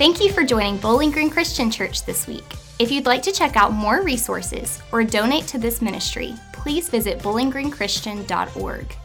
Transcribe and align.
Thank 0.00 0.18
you 0.18 0.32
for 0.32 0.44
joining 0.44 0.78
Bowling 0.78 1.10
Green 1.10 1.28
Christian 1.28 1.70
Church 1.70 2.06
this 2.06 2.26
week. 2.26 2.42
If 2.78 2.90
you'd 2.90 3.04
like 3.04 3.20
to 3.20 3.32
check 3.32 3.54
out 3.54 3.74
more 3.74 4.00
resources 4.00 4.80
or 4.92 5.04
donate 5.04 5.46
to 5.48 5.58
this 5.58 5.82
ministry, 5.82 6.32
please 6.54 6.88
visit 6.88 7.18
bowlinggreenchristian.org. 7.18 8.96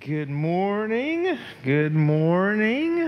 Good 0.00 0.28
morning. 0.28 1.38
Good 1.62 1.94
morning. 1.94 2.98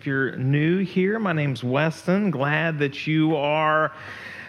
If 0.00 0.04
you're 0.04 0.34
new 0.34 0.78
here, 0.78 1.20
my 1.20 1.32
name's 1.32 1.62
Weston. 1.62 2.32
Glad 2.32 2.80
that 2.80 3.06
you 3.06 3.36
are 3.36 3.92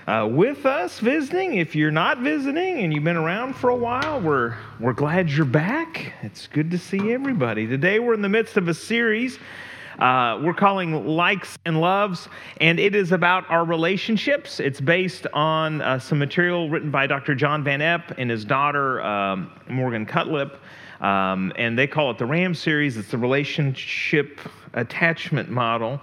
uh, 0.08 0.28
with 0.30 0.66
us 0.66 1.00
visiting. 1.00 1.56
If 1.56 1.76
you're 1.76 1.92
not 1.92 2.20
visiting 2.20 2.80
and 2.80 2.94
you've 2.94 3.04
been 3.04 3.18
around 3.18 3.56
for 3.56 3.70
a 3.70 3.76
while, 3.76 4.20
we're, 4.20 4.56
we're 4.80 4.94
glad 4.94 5.30
you're 5.30 5.46
back. 5.46 6.14
It's 6.22 6.48
good 6.48 6.72
to 6.72 6.78
see 6.78 7.12
everybody. 7.12 7.68
Today, 7.68 8.00
we're 8.00 8.14
in 8.14 8.22
the 8.22 8.30
midst 8.30 8.58
of 8.58 8.68
a 8.68 8.74
series. 8.74 9.38
Uh, 10.00 10.40
we're 10.42 10.54
calling 10.54 11.06
Likes 11.06 11.60
and 11.66 11.80
Loves, 11.80 12.28
and 12.60 12.80
it 12.80 12.96
is 12.96 13.12
about 13.12 13.48
our 13.52 13.64
relationships. 13.64 14.60
It's 14.60 14.82
based 14.82 15.28
on 15.34 15.82
uh, 15.82 16.00
some 16.00 16.18
material 16.18 16.70
written 16.70 16.90
by 16.90 17.06
Dr. 17.06 17.36
John 17.36 17.64
Van 17.64 17.82
Epp 17.82 18.16
and 18.18 18.30
his 18.30 18.44
daughter, 18.44 19.02
um, 19.02 19.52
Morgan 19.70 20.06
Cutlip. 20.06 20.58
Um, 21.02 21.52
and 21.56 21.78
they 21.78 21.88
call 21.88 22.12
it 22.12 22.18
the 22.18 22.26
RAM 22.26 22.54
series. 22.54 22.96
It's 22.96 23.12
the 23.12 23.18
relationship 23.18 24.40
attachment 24.74 25.50
model. 25.50 26.00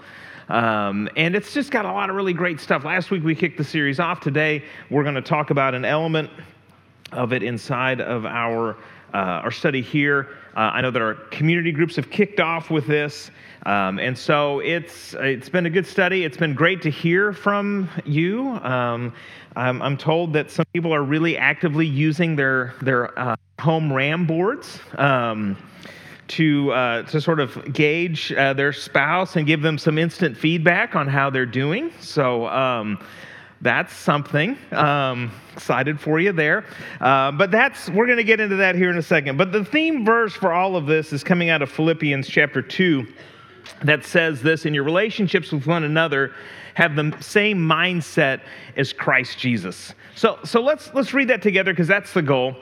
Um, 0.49 1.09
and 1.17 1.37
it's 1.37 1.53
just 1.53 1.71
got 1.71 1.85
a 1.85 1.93
lot 1.93 2.11
of 2.11 2.17
really 2.17 2.33
great 2.33 2.61
stuff. 2.61 2.85
Last 2.85 3.11
week 3.11 3.23
we 3.23 3.35
kicked 3.35 3.59
the 3.59 3.65
series 3.65 4.01
off. 4.01 4.21
Today 4.21 4.65
we're 4.91 5.03
going 5.03 5.15
to 5.15 5.23
talk 5.23 5.51
about 5.51 5.75
an 5.75 5.85
element 5.85 6.31
of 7.13 7.33
it 7.33 7.43
inside 7.43 8.01
of 8.01 8.25
our 8.27 8.77
uh, 9.15 9.41
our 9.43 9.51
study 9.51 9.81
here. 9.81 10.29
Uh, 10.55 10.71
I 10.75 10.81
know 10.81 10.91
that 10.91 11.01
our 11.01 11.15
community 11.15 11.73
groups 11.73 11.97
have 11.97 12.11
kicked 12.11 12.41
off 12.41 12.71
with 12.71 12.87
this, 12.87 13.31
um, 13.65 13.99
and 13.99 14.17
so 14.17 14.61
it's 14.61 15.15
it's 15.15 15.49
been 15.49 15.67
a 15.67 15.71
good 15.71 15.87
study. 15.87 16.25
It's 16.25 16.37
been 16.37 16.55
great 16.55 16.83
to 16.83 16.91
hear 16.91 17.33
from 17.33 17.89
you. 18.05 18.49
Um, 18.49 19.15
I'm, 19.57 19.81
I'm, 19.83 19.97
told 19.97 20.35
that 20.35 20.51
some 20.51 20.67
people 20.73 20.95
are 20.95 21.03
really 21.03 21.37
actively 21.37 21.87
using 21.87 22.37
their 22.37 22.75
their 22.83 23.19
uh, 23.19 23.37
home 23.61 23.93
RAM 23.93 24.27
boards. 24.27 24.79
Um, 24.97 25.57
to, 26.29 26.73
uh, 26.73 27.03
to 27.05 27.21
sort 27.21 27.41
of 27.41 27.73
gauge 27.73 28.33
uh, 28.33 28.53
their 28.53 28.73
spouse 28.73 29.37
and 29.37 29.47
give 29.47 29.63
them 29.63 29.79
some 29.79 29.99
instant 29.99 30.37
feedback 30.37 30.95
on 30.95 31.09
how 31.09 31.31
they're 31.31 31.47
doing. 31.47 31.93
So 32.01 32.47
um, 32.47 33.03
that's 33.61 33.95
something. 33.95 34.57
Um, 34.73 35.33
excited 35.55 36.01
for 36.01 36.21
you 36.21 36.33
there. 36.33 36.65
Uh, 37.01 37.33
but 37.33 37.51
that's, 37.51 37.89
we're 37.91 38.07
going 38.07 38.19
to 38.19 38.25
get 38.25 38.41
into 38.41 38.57
that 38.57 38.75
here 38.75 38.91
in 38.91 38.99
a 38.99 39.03
second. 39.03 39.37
But 39.37 39.53
the 39.53 39.65
theme 39.65 40.05
verse 40.05 40.33
for 40.33 40.53
all 40.53 40.77
of 40.77 40.87
this 40.87 41.13
is 41.13 41.25
coming 41.25 41.51
out 41.51 41.63
of 41.63 41.71
Philippians 41.71 42.29
chapter 42.29 42.63
2 42.63 43.07
that 43.83 44.05
says 44.05 44.41
this 44.43 44.67
in 44.67 44.75
your 44.75 44.85
relationships 44.85 45.53
with 45.53 45.67
one 45.67 45.85
another 45.85 46.33
have 46.75 46.95
the 46.95 47.15
same 47.21 47.59
mindset 47.59 48.41
as 48.77 48.93
Christ 48.93 49.39
Jesus. 49.39 49.95
So, 50.15 50.39
so 50.45 50.63
let's, 50.63 50.95
let's 50.95 51.13
read 51.13 51.29
that 51.29 51.43
together 51.43 51.73
because 51.73 51.89
that's 51.89 52.13
the 52.13 52.23
goal 52.23 52.57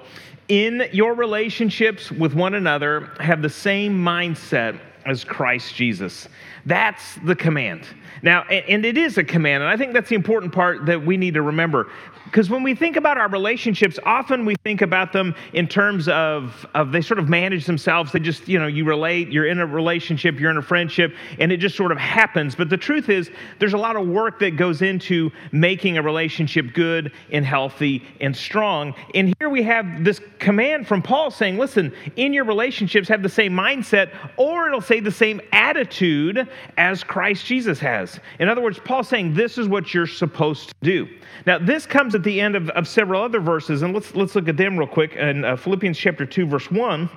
in 0.49 0.89
your 0.93 1.15
relationships 1.15 2.11
with 2.11 2.35
one 2.35 2.55
another, 2.55 3.13
have 3.21 3.43
the 3.43 3.51
same 3.51 3.93
mindset 3.93 4.79
as 5.05 5.25
Christ 5.25 5.75
Jesus. 5.75 6.29
That's 6.65 7.17
the 7.25 7.37
command. 7.37 7.87
Now, 8.23 8.43
and 8.45 8.85
it 8.85 8.97
is 8.97 9.19
a 9.19 9.25
command, 9.25 9.63
and 9.63 9.71
I 9.71 9.77
think 9.77 9.93
that's 9.93 10.09
the 10.09 10.15
important 10.15 10.53
part 10.53 10.87
that 10.87 11.05
we 11.05 11.17
need 11.17 11.35
to 11.35 11.43
remember. 11.43 11.91
Because 12.27 12.51
when 12.51 12.63
we 12.63 12.75
think 12.75 12.97
about 12.97 13.17
our 13.17 13.29
relationships, 13.29 13.99
often 14.05 14.45
we 14.45 14.57
think 14.63 14.83
about 14.83 15.13
them 15.13 15.35
in 15.53 15.67
terms 15.67 16.09
of, 16.09 16.67
of 16.75 16.93
they 16.93 17.01
sort 17.01 17.19
of 17.19 17.29
manage 17.29 17.67
themselves. 17.67 18.13
They 18.13 18.19
just, 18.19 18.49
you 18.49 18.59
know, 18.59 18.67
you 18.67 18.85
relate, 18.85 19.29
you're 19.29 19.47
in 19.47 19.61
a 19.61 19.67
relationship, 19.67 20.39
you're 20.39 20.51
in 20.51 20.57
a 20.57 20.63
friendship, 20.63 21.15
and 21.39 21.53
it 21.53 21.59
just 21.59 21.77
sort 21.77 21.93
of 21.93 21.99
happens. 21.99 22.55
But 22.55 22.69
the 22.69 22.77
truth 22.77 23.09
is, 23.09 23.31
there's 23.59 23.75
a 23.75 23.79
lot 23.79 23.97
of 23.97 24.07
work 24.09 24.41
that 24.41 24.57
goes 24.57 24.83
into 24.83 25.31
making 25.53 25.97
a 25.99 26.03
relationship 26.03 26.75
good 26.75 27.13
and 27.31 27.45
healthy 27.45 28.03
and 28.21 28.37
strong. 28.37 28.95
And 29.15 29.33
here 29.39 29.49
we 29.49 29.63
have 29.63 30.05
this 30.05 30.21
command 30.39 30.89
from 30.89 31.03
Paul 31.03 31.31
saying, 31.31 31.59
listen, 31.59 31.95
in 32.17 32.33
your 32.33 32.45
relationships, 32.45 33.09
have 33.09 33.23
the 33.23 33.29
same 33.29 33.53
mindset, 33.53 34.11
or 34.37 34.67
it'll 34.67 34.81
say 34.81 35.01
the 35.01 35.13
same 35.13 35.41
attitude 35.53 36.49
as 36.77 37.05
Christ 37.05 37.47
Jesus 37.47 37.79
has. 37.79 38.19
In 38.41 38.49
other 38.49 38.63
words, 38.63 38.81
Paul's 38.85 39.09
saying, 39.09 39.35
this 39.35 39.59
is 39.59 39.69
what 39.69 39.95
you're 39.95 40.07
supposed 40.07 40.69
to 40.69 40.75
do. 40.83 41.09
Now, 41.47 41.59
this 41.59 41.87
comes 41.87 42.16
at 42.17 42.25
the 42.25 42.41
end 42.41 42.57
of, 42.57 42.69
of 42.71 42.89
several 42.89 43.23
other 43.23 43.39
verses, 43.39 43.83
and 43.83 43.95
let's, 43.95 44.15
let's 44.15 44.35
look 44.35 44.49
at 44.49 44.57
them 44.57 44.77
real 44.77 44.89
quick. 44.89 45.15
In 45.15 45.45
uh, 45.45 45.57
Philippians 45.57 45.97
chapter 45.97 46.27
2, 46.27 46.47
verse 46.47 46.71
1, 46.71 47.09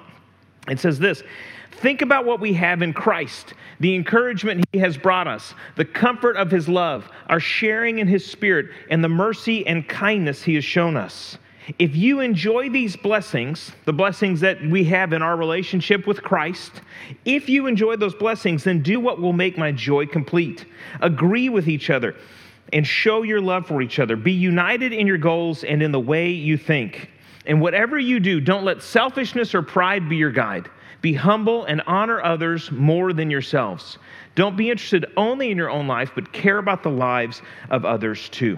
it 0.68 0.80
says 0.80 1.00
this 1.00 1.24
Think 1.72 2.02
about 2.02 2.26
what 2.26 2.40
we 2.40 2.54
have 2.54 2.82
in 2.82 2.94
Christ, 2.94 3.54
the 3.80 3.96
encouragement 3.96 4.66
he 4.72 4.80
has 4.80 4.98
brought 4.98 5.28
us, 5.28 5.54
the 5.76 5.86
comfort 5.86 6.36
of 6.36 6.52
his 6.52 6.68
love, 6.68 7.09
our 7.28 7.40
sharing 7.40 8.00
in 8.00 8.08
his 8.08 8.26
spirit, 8.26 8.68
and 8.90 9.04
the 9.04 9.09
mercy 9.09 9.66
and 9.66 9.88
kindness 9.88 10.44
he 10.44 10.56
has 10.56 10.66
shown 10.66 10.98
us. 10.98 11.38
If 11.78 11.96
you 11.96 12.20
enjoy 12.20 12.70
these 12.70 12.98
blessings, 12.98 13.72
the 13.86 13.94
blessings 13.94 14.40
that 14.42 14.62
we 14.62 14.84
have 14.86 15.14
in 15.14 15.22
our 15.22 15.38
relationship 15.38 16.08
with 16.08 16.24
Christ, 16.24 16.82
if 17.26 17.48
you 17.48 17.68
enjoy 17.68 17.96
those 17.96 18.16
blessings, 18.16 18.64
then 18.64 18.82
do 18.82 19.00
what 19.00 19.22
will 19.22 19.34
make 19.34 19.58
my 19.58 19.72
joy 19.72 20.06
complete. 20.06 20.66
Agree 21.02 21.48
with 21.48 21.70
each 21.70 21.90
other 21.90 22.16
and 22.74 22.85
show 22.85 23.24
your 23.24 23.41
love 23.41 23.68
for 23.68 23.81
each 23.81 24.00
other. 24.00 24.16
Be 24.16 24.31
united 24.31 24.94
in 24.94 25.07
your 25.07 25.18
goals 25.18 25.63
and 25.63 25.81
in 25.81 25.91
the 25.91 26.00
way 26.00 26.30
you 26.30 26.57
think. 26.57 27.09
And 27.46 27.62
whatever 27.62 27.97
you 27.97 28.19
do, 28.19 28.40
don't 28.40 28.66
let 28.66 28.81
selfishness 28.81 29.56
or 29.56 29.62
pride 29.62 30.07
be 30.07 30.18
your 30.18 30.31
guide. 30.31 30.69
Be 31.02 31.13
humble 31.13 31.66
and 31.66 31.81
honor 31.88 32.22
others 32.22 32.72
more 32.72 33.13
than 33.13 33.31
yourselves. 33.31 33.97
Don't 34.35 34.58
be 34.58 34.69
interested 34.69 35.06
only 35.18 35.50
in 35.50 35.58
your 35.58 35.69
own 35.69 35.88
life, 35.88 36.12
but 36.13 36.31
care 36.34 36.58
about 36.58 36.84
the 36.84 36.90
lives 36.90 37.41
of 37.69 37.85
others 37.85 38.29
too. 38.29 38.58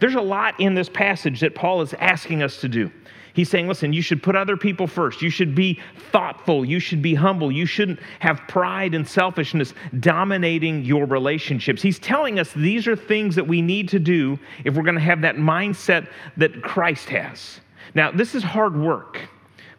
There's 0.00 0.16
a 0.16 0.20
lot 0.20 0.58
in 0.60 0.74
this 0.74 0.88
passage 0.88 1.40
that 1.40 1.54
Paul 1.54 1.82
is 1.82 1.94
asking 1.94 2.42
us 2.42 2.60
to 2.60 2.68
do. 2.68 2.90
He's 3.38 3.48
saying, 3.48 3.68
listen, 3.68 3.92
you 3.92 4.02
should 4.02 4.20
put 4.20 4.34
other 4.34 4.56
people 4.56 4.88
first. 4.88 5.22
You 5.22 5.30
should 5.30 5.54
be 5.54 5.80
thoughtful. 6.10 6.64
You 6.64 6.80
should 6.80 7.00
be 7.00 7.14
humble. 7.14 7.52
You 7.52 7.66
shouldn't 7.66 8.00
have 8.18 8.40
pride 8.48 8.96
and 8.96 9.06
selfishness 9.06 9.74
dominating 10.00 10.84
your 10.84 11.06
relationships. 11.06 11.80
He's 11.80 12.00
telling 12.00 12.40
us 12.40 12.52
these 12.52 12.88
are 12.88 12.96
things 12.96 13.36
that 13.36 13.46
we 13.46 13.62
need 13.62 13.88
to 13.90 14.00
do 14.00 14.40
if 14.64 14.74
we're 14.74 14.82
going 14.82 14.96
to 14.96 15.00
have 15.00 15.20
that 15.20 15.36
mindset 15.36 16.08
that 16.36 16.62
Christ 16.62 17.08
has. 17.10 17.60
Now, 17.94 18.10
this 18.10 18.34
is 18.34 18.42
hard 18.42 18.76
work. 18.76 19.20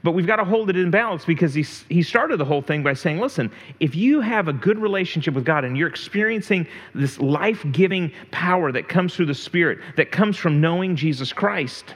But 0.03 0.13
we've 0.13 0.25
got 0.25 0.37
to 0.37 0.45
hold 0.45 0.69
it 0.69 0.77
in 0.77 0.89
balance 0.89 1.25
because 1.25 1.53
he, 1.53 1.65
he 1.93 2.01
started 2.01 2.37
the 2.37 2.45
whole 2.45 2.61
thing 2.61 2.81
by 2.81 2.93
saying, 2.93 3.19
listen, 3.19 3.51
if 3.81 3.93
you 3.93 4.21
have 4.21 4.47
a 4.47 4.53
good 4.53 4.79
relationship 4.79 5.33
with 5.33 5.43
God 5.43 5.65
and 5.65 5.77
you're 5.77 5.89
experiencing 5.89 6.65
this 6.95 7.19
life 7.19 7.65
giving 7.73 8.13
power 8.31 8.71
that 8.71 8.87
comes 8.87 9.17
through 9.17 9.25
the 9.25 9.35
Spirit, 9.35 9.79
that 9.97 10.13
comes 10.13 10.37
from 10.37 10.61
knowing 10.61 10.95
Jesus 10.95 11.33
Christ, 11.33 11.93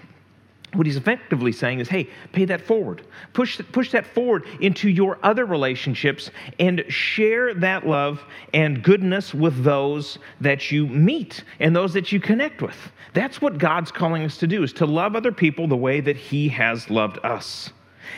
what 0.73 0.85
he's 0.85 0.97
effectively 0.97 1.51
saying 1.51 1.79
is, 1.79 1.87
hey, 1.87 2.09
pay 2.31 2.45
that 2.45 2.61
forward. 2.61 3.03
Push, 3.33 3.59
push 3.71 3.91
that 3.91 4.05
forward 4.05 4.45
into 4.59 4.89
your 4.89 5.19
other 5.23 5.45
relationships 5.45 6.31
and 6.59 6.83
share 6.87 7.53
that 7.53 7.87
love 7.87 8.23
and 8.53 8.83
goodness 8.83 9.33
with 9.33 9.63
those 9.63 10.19
that 10.41 10.71
you 10.71 10.87
meet 10.87 11.43
and 11.59 11.75
those 11.75 11.93
that 11.93 12.11
you 12.11 12.19
connect 12.19 12.61
with. 12.61 12.77
That's 13.13 13.41
what 13.41 13.57
God's 13.57 13.91
calling 13.91 14.23
us 14.23 14.37
to 14.37 14.47
do, 14.47 14.63
is 14.63 14.73
to 14.73 14.85
love 14.85 15.15
other 15.15 15.31
people 15.31 15.67
the 15.67 15.77
way 15.77 16.01
that 16.01 16.17
he 16.17 16.49
has 16.49 16.89
loved 16.89 17.19
us. 17.23 17.71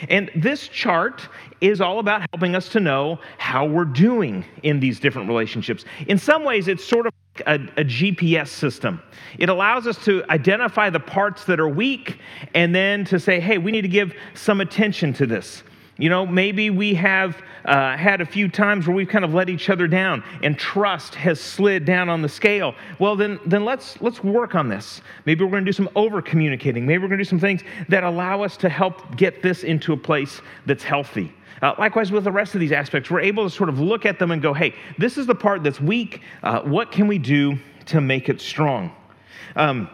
And 0.09 0.31
this 0.35 0.67
chart 0.67 1.27
is 1.61 1.81
all 1.81 1.99
about 1.99 2.21
helping 2.31 2.55
us 2.55 2.69
to 2.69 2.79
know 2.79 3.19
how 3.37 3.65
we're 3.65 3.85
doing 3.85 4.45
in 4.63 4.79
these 4.79 4.99
different 4.99 5.27
relationships. 5.27 5.85
In 6.07 6.17
some 6.17 6.43
ways, 6.43 6.67
it's 6.67 6.83
sort 6.83 7.07
of 7.07 7.13
a, 7.45 7.55
a, 7.55 7.83
GPS 7.83 8.47
system. 8.47 9.01
It 9.37 9.49
allows 9.49 9.87
us 9.87 10.03
to 10.05 10.23
identify 10.29 10.89
the 10.89 10.99
parts 10.99 11.45
that 11.45 11.59
are 11.59 11.67
weak 11.67 12.19
and 12.53 12.73
then 12.73 13.05
to 13.05 13.19
say, 13.19 13.39
hey, 13.39 13.57
we 13.57 13.71
need 13.71 13.81
to 13.81 13.87
give 13.87 14.13
some 14.33 14.61
attention 14.61 15.13
to 15.13 15.25
this. 15.25 15.63
You 15.97 16.09
know, 16.09 16.25
maybe 16.25 16.69
we 16.69 16.93
have 16.95 17.41
uh, 17.63 17.95
had 17.95 18.19
a 18.19 18.25
few 18.25 18.49
times 18.49 18.85
where 18.85 18.95
we've 18.95 19.07
kind 19.07 19.23
of 19.23 19.33
let 19.33 19.49
each 19.49 19.69
other 19.69 19.87
down 19.87 20.23
and 20.43 20.57
trust 20.57 21.15
has 21.15 21.39
slid 21.39 21.85
down 21.85 22.09
on 22.09 22.21
the 22.21 22.27
scale. 22.27 22.75
Well, 22.99 23.15
then, 23.15 23.39
then 23.45 23.63
let's, 23.63 24.01
let's 24.01 24.21
work 24.21 24.55
on 24.55 24.67
this. 24.67 25.01
Maybe 25.25 25.45
we're 25.45 25.51
going 25.51 25.63
to 25.63 25.69
do 25.69 25.73
some 25.73 25.89
over 25.95 26.21
communicating. 26.21 26.85
Maybe 26.85 27.01
we're 27.01 27.07
going 27.07 27.19
to 27.19 27.23
do 27.23 27.29
some 27.29 27.39
things 27.39 27.61
that 27.87 28.03
allow 28.03 28.43
us 28.43 28.57
to 28.57 28.67
help 28.67 29.15
get 29.15 29.41
this 29.41 29.63
into 29.63 29.93
a 29.93 29.97
place 29.97 30.41
that's 30.65 30.83
healthy. 30.83 31.33
Uh, 31.61 31.73
likewise, 31.79 32.11
with 32.11 32.25
the 32.25 32.31
rest 32.31 32.53
of 32.55 32.59
these 32.59 32.73
aspects, 32.73 33.09
we're 33.09 33.21
able 33.21 33.49
to 33.49 33.55
sort 33.55 33.69
of 33.69 33.79
look 33.79 34.05
at 34.05 34.19
them 34.19 34.31
and 34.31 34.41
go, 34.41 34.53
hey, 34.53 34.75
this 34.97 35.17
is 35.17 35.25
the 35.25 35.35
part 35.35 35.63
that's 35.63 35.79
weak. 35.79 36.21
Uh, 36.43 36.59
what 36.61 36.91
can 36.91 37.07
we 37.07 37.17
do 37.17 37.57
to 37.85 38.01
make 38.01 38.27
it 38.27 38.41
strong? 38.41 38.91
Um, 39.55 39.89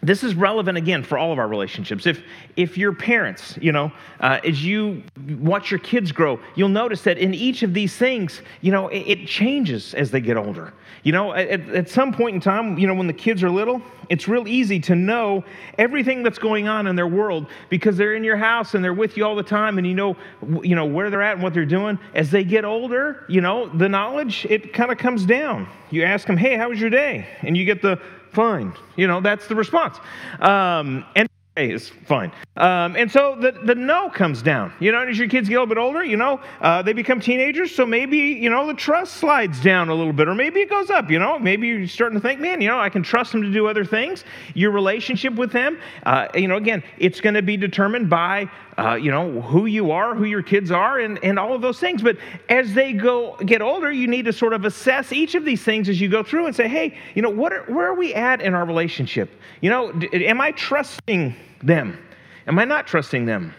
this 0.00 0.22
is 0.22 0.34
relevant 0.36 0.78
again 0.78 1.02
for 1.02 1.18
all 1.18 1.32
of 1.32 1.38
our 1.38 1.48
relationships. 1.48 2.06
If 2.06 2.22
if 2.56 2.78
your 2.78 2.92
parents, 2.92 3.58
you 3.60 3.72
know, 3.72 3.90
uh, 4.20 4.38
as 4.44 4.64
you 4.64 5.02
watch 5.40 5.72
your 5.72 5.80
kids 5.80 6.12
grow, 6.12 6.38
you'll 6.54 6.68
notice 6.68 7.02
that 7.02 7.18
in 7.18 7.34
each 7.34 7.64
of 7.64 7.74
these 7.74 7.96
things, 7.96 8.42
you 8.60 8.70
know, 8.70 8.88
it, 8.88 9.00
it 9.00 9.26
changes 9.26 9.94
as 9.94 10.12
they 10.12 10.20
get 10.20 10.36
older. 10.36 10.72
You 11.02 11.12
know, 11.12 11.32
at, 11.32 11.68
at 11.70 11.88
some 11.88 12.12
point 12.12 12.34
in 12.34 12.40
time, 12.40 12.78
you 12.78 12.86
know, 12.86 12.94
when 12.94 13.06
the 13.06 13.12
kids 13.12 13.42
are 13.42 13.50
little, 13.50 13.82
it's 14.08 14.28
real 14.28 14.46
easy 14.46 14.78
to 14.80 14.94
know 14.94 15.44
everything 15.78 16.22
that's 16.22 16.38
going 16.38 16.68
on 16.68 16.86
in 16.86 16.94
their 16.94 17.06
world 17.06 17.46
because 17.68 17.96
they're 17.96 18.14
in 18.14 18.24
your 18.24 18.36
house 18.36 18.74
and 18.74 18.84
they're 18.84 18.94
with 18.94 19.16
you 19.16 19.24
all 19.24 19.34
the 19.34 19.42
time, 19.42 19.78
and 19.78 19.86
you 19.86 19.94
know, 19.94 20.16
you 20.62 20.76
know 20.76 20.86
where 20.86 21.10
they're 21.10 21.22
at 21.22 21.34
and 21.34 21.42
what 21.42 21.54
they're 21.54 21.66
doing. 21.66 21.98
As 22.14 22.30
they 22.30 22.44
get 22.44 22.64
older, 22.64 23.24
you 23.28 23.40
know, 23.40 23.68
the 23.68 23.88
knowledge 23.88 24.46
it 24.48 24.72
kind 24.72 24.92
of 24.92 24.98
comes 24.98 25.26
down. 25.26 25.68
You 25.90 26.04
ask 26.04 26.26
them, 26.26 26.36
"Hey, 26.36 26.56
how 26.56 26.68
was 26.68 26.80
your 26.80 26.90
day?" 26.90 27.26
and 27.42 27.56
you 27.56 27.64
get 27.64 27.82
the 27.82 28.00
fine. 28.32 28.72
You 28.96 29.06
know, 29.06 29.20
that's 29.20 29.46
the 29.46 29.54
response. 29.54 29.98
Um, 30.40 31.04
and 31.16 31.28
is 31.58 31.88
fine. 32.06 32.32
Um, 32.56 32.96
and 32.96 33.10
so 33.10 33.36
the, 33.40 33.52
the 33.52 33.74
know 33.74 34.10
comes 34.10 34.42
down. 34.42 34.72
You 34.80 34.92
know, 34.92 35.00
as 35.00 35.18
your 35.18 35.28
kids 35.28 35.48
get 35.48 35.56
a 35.56 35.60
little 35.60 35.74
bit 35.74 35.80
older, 35.80 36.04
you 36.04 36.16
know, 36.16 36.40
uh, 36.60 36.82
they 36.82 36.92
become 36.92 37.20
teenagers, 37.20 37.74
so 37.74 37.84
maybe, 37.84 38.18
you 38.18 38.50
know, 38.50 38.66
the 38.66 38.74
trust 38.74 39.14
slides 39.14 39.60
down 39.60 39.88
a 39.88 39.94
little 39.94 40.12
bit, 40.12 40.28
or 40.28 40.34
maybe 40.34 40.60
it 40.60 40.70
goes 40.70 40.90
up, 40.90 41.10
you 41.10 41.18
know. 41.18 41.38
Maybe 41.38 41.66
you're 41.68 41.86
starting 41.86 42.18
to 42.18 42.22
think, 42.22 42.40
man, 42.40 42.60
you 42.60 42.68
know, 42.68 42.78
I 42.78 42.88
can 42.88 43.02
trust 43.02 43.32
them 43.32 43.42
to 43.42 43.50
do 43.50 43.66
other 43.66 43.84
things. 43.84 44.24
Your 44.54 44.70
relationship 44.70 45.34
with 45.34 45.52
them, 45.52 45.78
uh, 46.04 46.28
you 46.34 46.48
know, 46.48 46.56
again, 46.56 46.82
it's 46.98 47.20
going 47.20 47.34
to 47.34 47.42
be 47.42 47.56
determined 47.56 48.08
by, 48.08 48.48
uh, 48.78 48.94
you 48.94 49.10
know, 49.10 49.40
who 49.40 49.66
you 49.66 49.90
are, 49.90 50.14
who 50.14 50.24
your 50.24 50.42
kids 50.42 50.70
are, 50.70 51.00
and, 51.00 51.22
and 51.24 51.38
all 51.38 51.52
of 51.52 51.60
those 51.60 51.80
things. 51.80 52.00
But 52.00 52.16
as 52.48 52.74
they 52.74 52.92
go 52.92 53.36
get 53.44 53.60
older, 53.60 53.90
you 53.90 54.06
need 54.06 54.26
to 54.26 54.32
sort 54.32 54.52
of 54.52 54.64
assess 54.64 55.12
each 55.12 55.34
of 55.34 55.44
these 55.44 55.64
things 55.64 55.88
as 55.88 56.00
you 56.00 56.08
go 56.08 56.22
through 56.22 56.46
and 56.46 56.54
say, 56.54 56.68
hey, 56.68 56.96
you 57.14 57.22
know, 57.22 57.30
what 57.30 57.52
are, 57.52 57.64
where 57.64 57.88
are 57.88 57.94
we 57.94 58.14
at 58.14 58.40
in 58.40 58.54
our 58.54 58.64
relationship? 58.64 59.30
You 59.60 59.70
know, 59.70 60.00
am 60.12 60.40
I 60.40 60.52
trusting 60.52 61.34
them? 61.62 61.98
Am 62.46 62.58
I 62.58 62.64
not 62.64 62.86
trusting 62.86 63.26
them? 63.26 63.52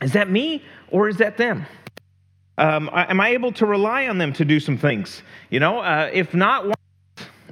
Is 0.00 0.12
that 0.12 0.30
me 0.30 0.64
or 0.90 1.08
is 1.08 1.18
that 1.18 1.36
them? 1.36 1.66
Um, 2.58 2.88
am 2.94 3.20
I 3.20 3.30
able 3.30 3.52
to 3.52 3.66
rely 3.66 4.08
on 4.08 4.16
them 4.16 4.32
to 4.32 4.44
do 4.44 4.58
some 4.58 4.78
things? 4.78 5.22
You 5.50 5.60
know, 5.60 5.80
uh, 5.80 6.08
if 6.10 6.32
not, 6.32 6.74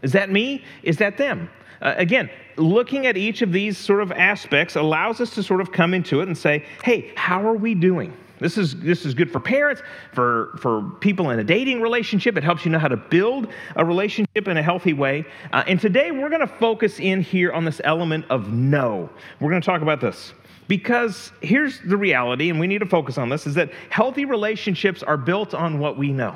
is 0.02 0.12
that 0.12 0.30
me? 0.30 0.64
Is 0.82 0.96
that 0.98 1.18
them? 1.18 1.50
Uh, 1.84 1.94
again, 1.98 2.31
looking 2.56 3.06
at 3.06 3.16
each 3.16 3.42
of 3.42 3.52
these 3.52 3.76
sort 3.76 4.00
of 4.00 4.10
aspects 4.10 4.75
allows 4.75 5.20
us 5.20 5.34
to 5.34 5.42
sort 5.42 5.60
of 5.60 5.70
come 5.70 5.92
into 5.92 6.20
it 6.20 6.26
and 6.26 6.36
say, 6.36 6.64
hey, 6.82 7.12
how 7.14 7.46
are 7.46 7.54
we 7.54 7.75
doing? 7.75 8.16
This 8.40 8.58
is, 8.58 8.81
this 8.81 9.04
is 9.04 9.14
good 9.14 9.31
for 9.31 9.38
parents, 9.38 9.82
for, 10.12 10.56
for 10.58 10.82
people 11.00 11.31
in 11.31 11.38
a 11.38 11.44
dating 11.44 11.81
relationship. 11.81 12.36
It 12.36 12.42
helps 12.42 12.64
you 12.64 12.70
know 12.70 12.78
how 12.78 12.88
to 12.88 12.96
build 12.96 13.48
a 13.76 13.84
relationship 13.84 14.48
in 14.48 14.56
a 14.56 14.62
healthy 14.62 14.92
way. 14.92 15.25
Uh, 15.52 15.62
and 15.69 15.78
today 15.78 16.10
we're 16.10 16.31
going 16.31 16.40
to 16.40 16.46
focus 16.46 16.98
in 16.98 17.20
here 17.20 17.52
on 17.52 17.64
this 17.64 17.81
element 17.84 18.25
of 18.30 18.52
know. 18.52 19.08
We're 19.38 19.50
going 19.50 19.62
to 19.62 19.66
talk 19.66 19.82
about 19.82 20.00
this. 20.00 20.32
Because 20.66 21.30
here's 21.42 21.80
the 21.82 21.96
reality, 21.96 22.48
and 22.48 22.58
we 22.58 22.66
need 22.66 22.78
to 22.78 22.87
focus 22.87 23.19
on 23.19 23.28
this, 23.28 23.46
is 23.46 23.54
that 23.54 23.70
healthy 23.90 24.25
relationships 24.25 25.02
are 25.02 25.19
built 25.19 25.52
on 25.52 25.78
what 25.78 25.98
we 25.98 26.10
know. 26.10 26.34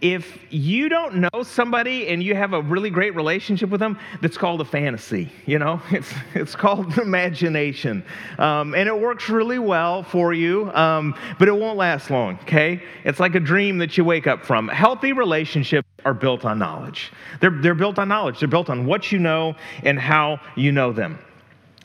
If 0.00 0.38
you 0.50 0.88
don't 0.88 1.16
know 1.16 1.42
somebody 1.42 2.08
and 2.08 2.22
you 2.22 2.34
have 2.34 2.52
a 2.52 2.62
really 2.62 2.90
great 2.90 3.14
relationship 3.14 3.70
with 3.70 3.80
them, 3.80 3.98
that's 4.20 4.36
called 4.36 4.60
a 4.60 4.64
fantasy. 4.64 5.30
You 5.46 5.58
know, 5.58 5.80
it's 5.90 6.12
it's 6.34 6.54
called 6.54 6.98
imagination, 6.98 8.04
um, 8.38 8.74
and 8.74 8.88
it 8.88 8.98
works 8.98 9.28
really 9.28 9.58
well 9.58 10.02
for 10.02 10.32
you, 10.32 10.70
um, 10.72 11.14
but 11.38 11.48
it 11.48 11.52
won't 11.56 11.76
last 11.76 12.10
long. 12.10 12.38
Okay, 12.42 12.82
it's 13.04 13.20
like 13.20 13.34
a 13.34 13.40
dream 13.40 13.78
that 13.78 13.96
you 13.96 14.04
wake 14.04 14.26
up 14.26 14.44
from. 14.44 14.68
Healthy 14.68 15.12
relationships 15.12 15.88
are 16.04 16.14
built 16.14 16.44
on 16.44 16.58
knowledge. 16.58 17.12
They're 17.40 17.50
they're 17.50 17.74
built 17.74 17.98
on 17.98 18.08
knowledge. 18.08 18.40
They're 18.40 18.48
built 18.48 18.70
on 18.70 18.86
what 18.86 19.12
you 19.12 19.18
know 19.18 19.56
and 19.82 19.98
how 19.98 20.40
you 20.56 20.72
know 20.72 20.92
them. 20.92 21.18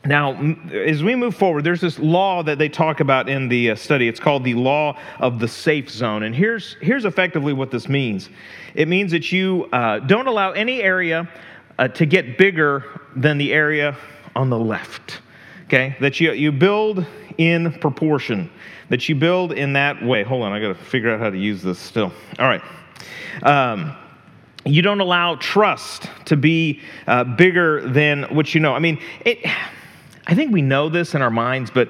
Now, 0.06 0.34
as 0.70 1.02
we 1.02 1.14
move 1.14 1.34
forward, 1.34 1.64
there's 1.64 1.80
this 1.80 1.98
law 1.98 2.42
that 2.42 2.58
they 2.58 2.68
talk 2.68 3.00
about 3.00 3.28
in 3.28 3.48
the 3.48 3.70
uh, 3.70 3.74
study. 3.74 4.06
It's 4.06 4.20
called 4.20 4.44
the 4.44 4.52
law 4.52 4.98
of 5.18 5.38
the 5.38 5.48
safe 5.48 5.90
zone. 5.90 6.24
And 6.24 6.34
here's, 6.34 6.76
here's 6.82 7.06
effectively 7.06 7.54
what 7.54 7.70
this 7.70 7.88
means 7.88 8.28
it 8.74 8.88
means 8.88 9.12
that 9.12 9.32
you 9.32 9.64
uh, 9.72 10.00
don't 10.00 10.26
allow 10.26 10.50
any 10.52 10.82
area 10.82 11.28
uh, 11.78 11.88
to 11.88 12.04
get 12.04 12.36
bigger 12.36 13.00
than 13.16 13.38
the 13.38 13.52
area 13.52 13.96
on 14.36 14.50
the 14.50 14.58
left. 14.58 15.20
Okay? 15.66 15.96
That 16.00 16.20
you, 16.20 16.32
you 16.32 16.52
build 16.52 17.06
in 17.38 17.72
proportion, 17.72 18.50
that 18.90 19.08
you 19.08 19.14
build 19.14 19.52
in 19.52 19.72
that 19.72 20.04
way. 20.04 20.22
Hold 20.22 20.42
on, 20.42 20.52
I 20.52 20.60
got 20.60 20.68
to 20.68 20.74
figure 20.74 21.10
out 21.10 21.20
how 21.20 21.30
to 21.30 21.38
use 21.38 21.62
this 21.62 21.78
still. 21.78 22.12
All 22.38 22.46
right. 22.46 22.62
Um, 23.42 23.96
you 24.66 24.82
don't 24.82 25.00
allow 25.00 25.36
trust 25.36 26.08
to 26.26 26.36
be 26.36 26.80
uh, 27.06 27.24
bigger 27.24 27.88
than 27.88 28.24
what 28.24 28.54
you 28.54 28.60
know. 28.60 28.74
I 28.74 28.78
mean, 28.78 29.00
it 29.24 29.38
I 30.26 30.34
think 30.34 30.52
we 30.52 30.62
know 30.62 30.88
this 30.88 31.14
in 31.14 31.22
our 31.22 31.30
minds, 31.30 31.70
but 31.70 31.88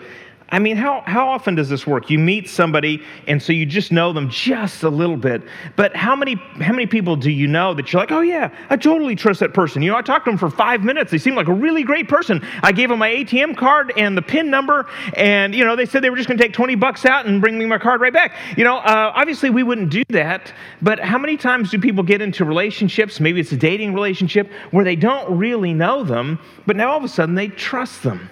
I 0.51 0.59
mean, 0.59 0.77
how, 0.77 1.03
how 1.07 1.29
often 1.29 1.55
does 1.55 1.69
this 1.69 1.87
work? 1.87 2.11
You 2.11 2.19
meet 2.19 2.49
somebody, 2.49 3.03
and 3.27 3.43
so 3.43 3.53
you 3.53 3.65
just 3.65 3.91
know 3.91 4.13
them 4.13 4.29
just 4.29 4.83
a 4.83 4.89
little 4.91 5.17
bit. 5.17 5.43
But 5.75 5.97
how 5.97 6.15
many, 6.15 6.35
how 6.61 6.73
many 6.73 6.87
people 6.87 7.17
do 7.17 7.31
you 7.31 7.47
know 7.47 7.73
that 7.75 7.93
you're 7.93 8.01
like, 8.01 8.13
oh, 8.13 8.21
yeah, 8.21 8.55
I 8.69 8.77
totally 8.77 9.17
trust 9.17 9.41
that 9.41 9.55
person? 9.55 9.83
You 9.83 9.91
know, 9.91 9.97
I 9.97 10.03
talked 10.03 10.27
to 10.27 10.31
them 10.31 10.39
for 10.39 10.51
five 10.51 10.83
minutes. 10.83 11.11
They 11.11 11.19
seemed 11.19 11.37
like 11.37 11.49
a 11.49 11.53
really 11.53 11.83
great 11.83 12.09
person. 12.09 12.47
I 12.63 12.73
gave 12.73 12.91
them 12.91 12.99
my 12.99 13.11
ATM 13.11 13.57
card 13.57 13.93
and 13.97 14.17
the 14.17 14.23
PIN 14.23 14.51
number, 14.51 14.87
and, 15.17 15.55
you 15.55 15.65
know, 15.65 15.77
they 15.77 15.87
said 15.87 16.05
they 16.05 16.11
were 16.11 16.17
just 16.17 16.29
going 16.29 16.39
to 16.39 16.45
take 16.45 16.53
20 16.53 16.75
bucks 16.75 17.07
out 17.07 17.27
and 17.27 17.41
bring 17.41 17.59
me 17.59 17.65
my 17.65 17.79
card 17.79 18.03
right 18.03 18.13
back. 18.13 18.35
You 18.57 18.65
know, 18.65 18.77
uh, 18.77 19.13
obviously 19.15 19.49
we 19.49 19.63
wouldn't 19.63 19.91
do 19.91 20.03
that, 20.11 20.53
but 20.83 21.01
how 21.01 21.19
many 21.19 21.39
times 21.39 21.71
do 21.71 21.79
people 21.79 22.05
get 22.05 22.21
into 22.21 22.45
relationships, 22.45 23.19
maybe 23.19 23.41
it's 23.41 23.53
a 23.53 23.57
dating 23.57 23.95
relationship, 23.95 24.51
where 24.73 24.85
they 24.85 24.97
don't 24.97 25.39
really 25.39 25.73
know 25.73 26.05
them, 26.05 26.39
but 26.67 26.77
now 26.77 26.91
all 26.91 26.99
of 26.99 27.05
a 27.05 27.09
sudden 27.09 27.35
they 27.35 27.49
trust 27.49 28.03
them? 28.03 28.29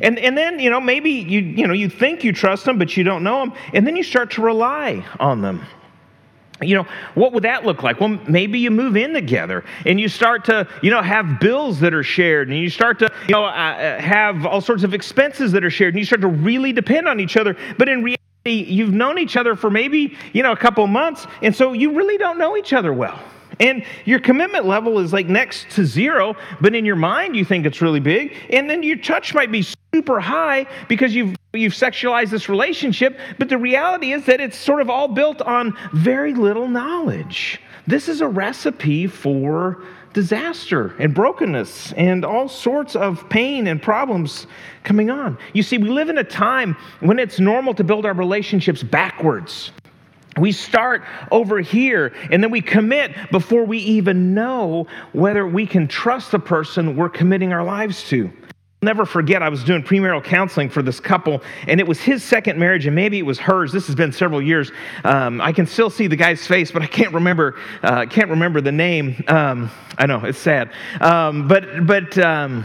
And, 0.00 0.18
and 0.18 0.36
then, 0.36 0.58
you 0.58 0.70
know, 0.70 0.80
maybe 0.80 1.10
you, 1.10 1.40
you, 1.40 1.66
know, 1.66 1.74
you 1.74 1.88
think 1.88 2.24
you 2.24 2.32
trust 2.32 2.64
them, 2.64 2.78
but 2.78 2.96
you 2.96 3.04
don't 3.04 3.22
know 3.22 3.40
them. 3.40 3.52
And 3.74 3.86
then 3.86 3.96
you 3.96 4.02
start 4.02 4.30
to 4.32 4.42
rely 4.42 5.04
on 5.20 5.42
them. 5.42 5.66
You 6.60 6.76
know, 6.76 6.86
what 7.14 7.32
would 7.32 7.42
that 7.42 7.66
look 7.66 7.82
like? 7.82 8.00
Well, 8.00 8.20
maybe 8.28 8.58
you 8.58 8.70
move 8.70 8.96
in 8.96 9.12
together 9.12 9.64
and 9.84 10.00
you 10.00 10.08
start 10.08 10.44
to, 10.46 10.68
you 10.80 10.90
know, 10.90 11.02
have 11.02 11.40
bills 11.40 11.80
that 11.80 11.92
are 11.92 12.04
shared 12.04 12.48
and 12.48 12.56
you 12.56 12.70
start 12.70 12.98
to, 13.00 13.12
you 13.26 13.32
know, 13.32 13.44
uh, 13.44 13.48
uh 13.48 14.00
have 14.00 14.46
all 14.46 14.60
sorts 14.60 14.84
of 14.84 14.94
expenses 14.94 15.52
that 15.52 15.64
are 15.64 15.70
shared 15.70 15.94
and 15.94 15.98
you 15.98 16.04
start 16.04 16.20
to 16.20 16.28
really 16.28 16.72
depend 16.72 17.08
on 17.08 17.18
each 17.18 17.36
other. 17.36 17.56
But 17.78 17.88
in 17.88 18.04
reality, 18.04 18.72
you've 18.72 18.92
known 18.92 19.18
each 19.18 19.36
other 19.36 19.56
for 19.56 19.70
maybe, 19.70 20.16
you 20.32 20.42
know, 20.42 20.52
a 20.52 20.56
couple 20.56 20.86
months. 20.86 21.26
And 21.42 21.54
so 21.54 21.72
you 21.72 21.94
really 21.94 22.18
don't 22.18 22.38
know 22.38 22.56
each 22.56 22.72
other 22.72 22.92
well. 22.92 23.20
And 23.60 23.84
your 24.04 24.18
commitment 24.18 24.64
level 24.64 24.98
is 24.98 25.12
like 25.12 25.28
next 25.28 25.70
to 25.70 25.84
zero, 25.84 26.36
but 26.60 26.74
in 26.74 26.84
your 26.84 26.96
mind 26.96 27.36
you 27.36 27.44
think 27.44 27.66
it's 27.66 27.80
really 27.80 28.00
big. 28.00 28.34
And 28.50 28.68
then 28.68 28.82
your 28.82 28.96
touch 28.96 29.34
might 29.34 29.52
be 29.52 29.64
super 29.94 30.20
high 30.20 30.64
because 30.88 31.14
you've 31.14 31.36
you've 31.52 31.74
sexualized 31.74 32.30
this 32.30 32.48
relationship, 32.48 33.18
but 33.38 33.50
the 33.50 33.58
reality 33.58 34.12
is 34.14 34.24
that 34.24 34.40
it's 34.40 34.56
sort 34.56 34.80
of 34.80 34.88
all 34.88 35.06
built 35.06 35.42
on 35.42 35.76
very 35.92 36.32
little 36.32 36.66
knowledge. 36.66 37.60
This 37.86 38.08
is 38.08 38.22
a 38.22 38.26
recipe 38.26 39.06
for 39.06 39.84
disaster 40.14 40.94
and 40.98 41.14
brokenness 41.14 41.92
and 41.92 42.24
all 42.24 42.48
sorts 42.48 42.96
of 42.96 43.28
pain 43.28 43.66
and 43.66 43.82
problems 43.82 44.46
coming 44.82 45.10
on. 45.10 45.36
You 45.52 45.62
see, 45.62 45.76
we 45.76 45.90
live 45.90 46.08
in 46.08 46.16
a 46.16 46.24
time 46.24 46.74
when 47.00 47.18
it's 47.18 47.38
normal 47.38 47.74
to 47.74 47.84
build 47.84 48.06
our 48.06 48.14
relationships 48.14 48.82
backwards. 48.82 49.72
We 50.38 50.52
start 50.52 51.02
over 51.30 51.60
here 51.60 52.14
and 52.30 52.42
then 52.42 52.50
we 52.50 52.62
commit 52.62 53.12
before 53.30 53.64
we 53.64 53.76
even 53.76 54.32
know 54.32 54.86
whether 55.12 55.46
we 55.46 55.66
can 55.66 55.86
trust 55.86 56.30
the 56.30 56.38
person 56.38 56.96
we're 56.96 57.10
committing 57.10 57.52
our 57.52 57.62
lives 57.62 58.08
to 58.08 58.32
never 58.82 59.06
forget, 59.06 59.42
I 59.42 59.48
was 59.48 59.62
doing 59.62 59.82
premarital 59.82 60.24
counseling 60.24 60.68
for 60.68 60.82
this 60.82 61.00
couple, 61.00 61.42
and 61.68 61.80
it 61.80 61.86
was 61.86 62.00
his 62.00 62.22
second 62.22 62.58
marriage, 62.58 62.86
and 62.86 62.94
maybe 62.94 63.18
it 63.18 63.26
was 63.26 63.38
hers. 63.38 63.72
This 63.72 63.86
has 63.86 63.94
been 63.94 64.12
several 64.12 64.42
years. 64.42 64.72
Um, 65.04 65.40
I 65.40 65.52
can 65.52 65.66
still 65.66 65.90
see 65.90 66.08
the 66.08 66.16
guy's 66.16 66.46
face, 66.46 66.72
but 66.72 66.82
I 66.82 66.86
can't 66.86 67.14
remember. 67.14 67.56
Uh, 67.82 68.06
can't 68.06 68.30
remember 68.30 68.60
the 68.60 68.72
name. 68.72 69.22
Um, 69.28 69.70
I 69.98 70.06
know 70.06 70.24
it's 70.24 70.38
sad, 70.38 70.72
um, 71.00 71.46
but 71.46 71.86
but 71.86 72.18
um, 72.18 72.64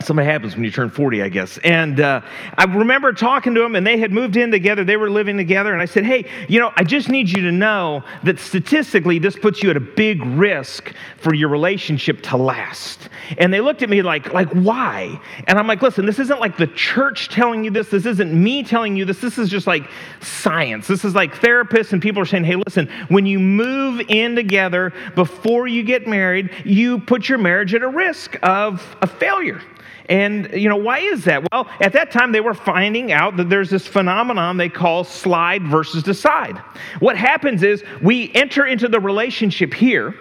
something 0.00 0.24
happens 0.24 0.54
when 0.54 0.64
you 0.64 0.70
turn 0.70 0.90
40 0.90 1.22
i 1.22 1.28
guess. 1.28 1.58
And 1.58 2.00
uh, 2.00 2.20
i 2.56 2.64
remember 2.64 3.12
talking 3.12 3.54
to 3.54 3.60
them 3.60 3.74
and 3.74 3.86
they 3.86 3.98
had 3.98 4.12
moved 4.12 4.36
in 4.36 4.50
together. 4.50 4.84
They 4.84 4.96
were 4.96 5.10
living 5.10 5.36
together. 5.36 5.72
And 5.72 5.82
i 5.82 5.86
said 5.86 6.04
hey 6.04 6.28
you 6.48 6.60
know 6.60 6.72
i 6.76 6.84
just 6.84 7.08
need 7.08 7.28
you 7.28 7.42
to 7.42 7.52
know 7.52 8.04
that 8.22 8.38
statistically 8.38 9.18
this 9.18 9.36
puts 9.36 9.62
you 9.62 9.70
at 9.70 9.76
a 9.76 9.80
big 9.80 10.24
risk 10.24 10.94
for 11.18 11.34
your 11.34 11.48
relationship 11.48 12.22
to 12.22 12.36
last. 12.36 13.08
And 13.38 13.52
they 13.52 13.60
looked 13.60 13.82
at 13.82 13.90
me 13.90 14.02
like 14.02 14.32
like 14.32 14.50
why? 14.50 15.20
And 15.46 15.58
i'm 15.58 15.66
like 15.66 15.82
listen 15.82 16.06
this 16.06 16.18
isn't 16.18 16.40
like 16.40 16.56
the 16.56 16.68
church 16.68 17.28
telling 17.28 17.64
you 17.64 17.70
this. 17.70 17.88
This 17.88 18.06
isn't 18.06 18.32
me 18.32 18.62
telling 18.62 18.96
you 18.96 19.04
this. 19.04 19.20
This 19.20 19.38
is 19.38 19.48
just 19.48 19.66
like 19.66 19.88
science. 20.20 20.86
This 20.86 21.04
is 21.04 21.14
like 21.14 21.34
therapists 21.34 21.92
and 21.92 22.00
people 22.00 22.22
are 22.22 22.26
saying 22.26 22.44
hey 22.44 22.56
listen 22.56 22.88
when 23.08 23.26
you 23.26 23.38
move 23.38 24.00
in 24.08 24.36
together 24.36 24.92
before 25.14 25.66
you 25.66 25.82
get 25.82 26.06
married 26.06 26.50
you 26.64 27.00
put 27.00 27.28
your 27.28 27.38
marriage 27.38 27.74
at 27.74 27.82
a 27.82 27.88
risk 27.88 28.38
of 28.42 28.96
a 29.02 29.06
failure 29.06 29.60
and, 30.08 30.50
you 30.52 30.68
know, 30.68 30.76
why 30.76 31.00
is 31.00 31.24
that? 31.24 31.46
Well, 31.52 31.68
at 31.80 31.92
that 31.92 32.10
time, 32.10 32.32
they 32.32 32.40
were 32.40 32.54
finding 32.54 33.12
out 33.12 33.36
that 33.36 33.50
there's 33.50 33.70
this 33.70 33.86
phenomenon 33.86 34.56
they 34.56 34.68
call 34.68 35.04
slide 35.04 35.62
versus 35.64 36.02
decide. 36.02 36.56
What 37.00 37.16
happens 37.16 37.62
is 37.62 37.84
we 38.00 38.32
enter 38.34 38.66
into 38.66 38.88
the 38.88 39.00
relationship 39.00 39.74
here, 39.74 40.14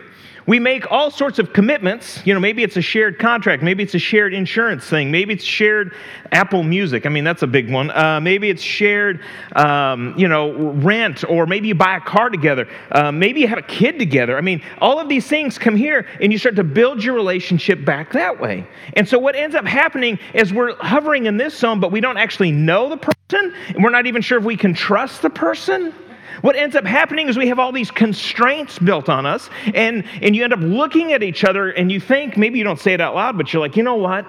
We 0.47 0.59
make 0.59 0.89
all 0.89 1.11
sorts 1.11 1.39
of 1.39 1.51
commitments. 1.51 2.25
You 2.25 2.33
know, 2.33 2.39
maybe 2.39 2.63
it's 2.63 2.77
a 2.77 2.81
shared 2.81 3.19
contract. 3.19 3.61
Maybe 3.61 3.83
it's 3.83 3.95
a 3.95 3.99
shared 3.99 4.33
insurance 4.33 4.85
thing. 4.85 5.11
Maybe 5.11 5.33
it's 5.33 5.43
shared 5.43 5.93
Apple 6.31 6.63
Music. 6.63 7.05
I 7.05 7.09
mean, 7.09 7.25
that's 7.25 7.43
a 7.43 7.47
big 7.47 7.69
one. 7.69 7.91
Uh, 7.91 8.21
maybe 8.21 8.49
it's 8.49 8.61
shared, 8.61 9.21
um, 9.57 10.13
you 10.17 10.29
know, 10.29 10.53
rent, 10.53 11.25
or 11.29 11.45
maybe 11.47 11.67
you 11.67 11.75
buy 11.75 11.97
a 11.97 11.99
car 11.99 12.29
together. 12.29 12.65
Uh, 12.93 13.11
maybe 13.11 13.41
you 13.41 13.47
have 13.49 13.57
a 13.57 13.63
kid 13.63 13.99
together. 13.99 14.37
I 14.37 14.41
mean, 14.41 14.63
all 14.79 14.99
of 14.99 15.09
these 15.09 15.27
things 15.27 15.57
come 15.57 15.75
here, 15.75 16.07
and 16.21 16.31
you 16.31 16.37
start 16.37 16.55
to 16.55 16.63
build 16.63 17.03
your 17.03 17.15
relationship 17.15 17.83
back 17.83 18.13
that 18.13 18.39
way. 18.39 18.65
And 18.93 19.07
so, 19.07 19.19
what 19.19 19.35
ends 19.35 19.53
up 19.53 19.65
happening 19.65 20.17
is 20.33 20.53
we're 20.53 20.75
hovering 20.77 21.25
in 21.25 21.35
this 21.35 21.57
zone, 21.57 21.81
but 21.81 21.91
we 21.91 21.99
don't 21.99 22.17
actually 22.17 22.53
know 22.53 22.87
the 22.87 22.97
person, 22.97 23.53
and 23.67 23.83
we're 23.83 23.89
not 23.89 24.07
even 24.07 24.21
sure 24.21 24.37
if 24.37 24.45
we 24.45 24.55
can 24.55 24.73
trust 24.73 25.21
the 25.21 25.29
person. 25.29 25.93
What 26.41 26.55
ends 26.55 26.75
up 26.75 26.85
happening 26.85 27.29
is 27.29 27.37
we 27.37 27.47
have 27.47 27.59
all 27.59 27.71
these 27.71 27.91
constraints 27.91 28.77
built 28.79 29.09
on 29.09 29.25
us, 29.25 29.49
and, 29.73 30.03
and 30.21 30.35
you 30.35 30.43
end 30.43 30.53
up 30.53 30.59
looking 30.59 31.13
at 31.13 31.23
each 31.23 31.43
other 31.43 31.69
and 31.69 31.91
you 31.91 31.99
think, 31.99 32.37
maybe 32.37 32.57
you 32.57 32.63
don't 32.63 32.79
say 32.79 32.93
it 32.93 33.01
out 33.01 33.15
loud, 33.15 33.37
but 33.37 33.51
you're 33.51 33.61
like, 33.61 33.75
you 33.75 33.83
know 33.83 33.95
what? 33.95 34.25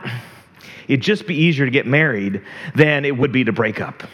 It'd 0.86 1.02
just 1.02 1.26
be 1.26 1.34
easier 1.34 1.66
to 1.66 1.70
get 1.70 1.86
married 1.86 2.42
than 2.74 3.04
it 3.04 3.16
would 3.16 3.30
be 3.30 3.44
to 3.44 3.52
break 3.52 3.80
up. 3.80 4.04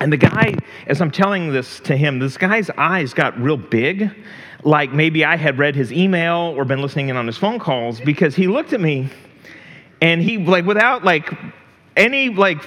And 0.00 0.12
the 0.12 0.16
guy, 0.16 0.54
as 0.88 1.00
I'm 1.00 1.10
telling 1.10 1.52
this 1.52 1.78
to 1.80 1.96
him, 1.96 2.18
this 2.18 2.36
guy's 2.36 2.68
eyes 2.70 3.14
got 3.14 3.40
real 3.40 3.56
big, 3.56 4.10
like 4.64 4.92
maybe 4.92 5.24
I 5.24 5.36
had 5.36 5.56
read 5.56 5.76
his 5.76 5.92
email 5.92 6.52
or 6.56 6.64
been 6.64 6.82
listening 6.82 7.10
in 7.10 7.16
on 7.16 7.26
his 7.26 7.38
phone 7.38 7.60
calls, 7.60 8.00
because 8.00 8.34
he 8.34 8.48
looked 8.48 8.72
at 8.72 8.80
me 8.80 9.08
and 10.02 10.20
he, 10.20 10.38
like, 10.38 10.66
without 10.66 11.04
like 11.04 11.32
any 11.96 12.28
like 12.30 12.62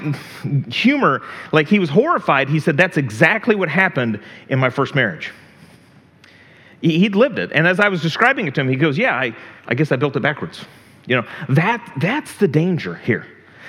humor, 0.72 1.22
like 1.52 1.68
he 1.68 1.80
was 1.80 1.90
horrified. 1.90 2.50
He 2.50 2.60
said, 2.60 2.78
That's 2.78 2.98
exactly 2.98 3.56
what 3.56 3.70
happened 3.70 4.22
in 4.50 4.60
my 4.60 4.70
first 4.70 4.96
marriage. 4.96 5.32
He'd 6.82 7.16
lived 7.16 7.40
it. 7.40 7.52
And 7.54 7.68
as 7.68 7.80
I 7.80 7.90
was 7.90 8.02
describing 8.02 8.48
it 8.48 8.56
to 8.56 8.62
him, 8.62 8.70
he 8.70 8.76
goes, 8.76 8.98
Yeah, 8.98 9.16
I, 9.16 9.36
I 9.68 9.74
guess 9.74 9.92
I 9.92 9.96
built 9.96 10.16
it 10.16 10.22
backwards. 10.22 10.64
You 11.06 11.18
know, 11.18 11.28
that, 11.50 11.94
that's 11.98 12.38
the 12.38 12.48
danger 12.48 12.96
here. 12.96 13.26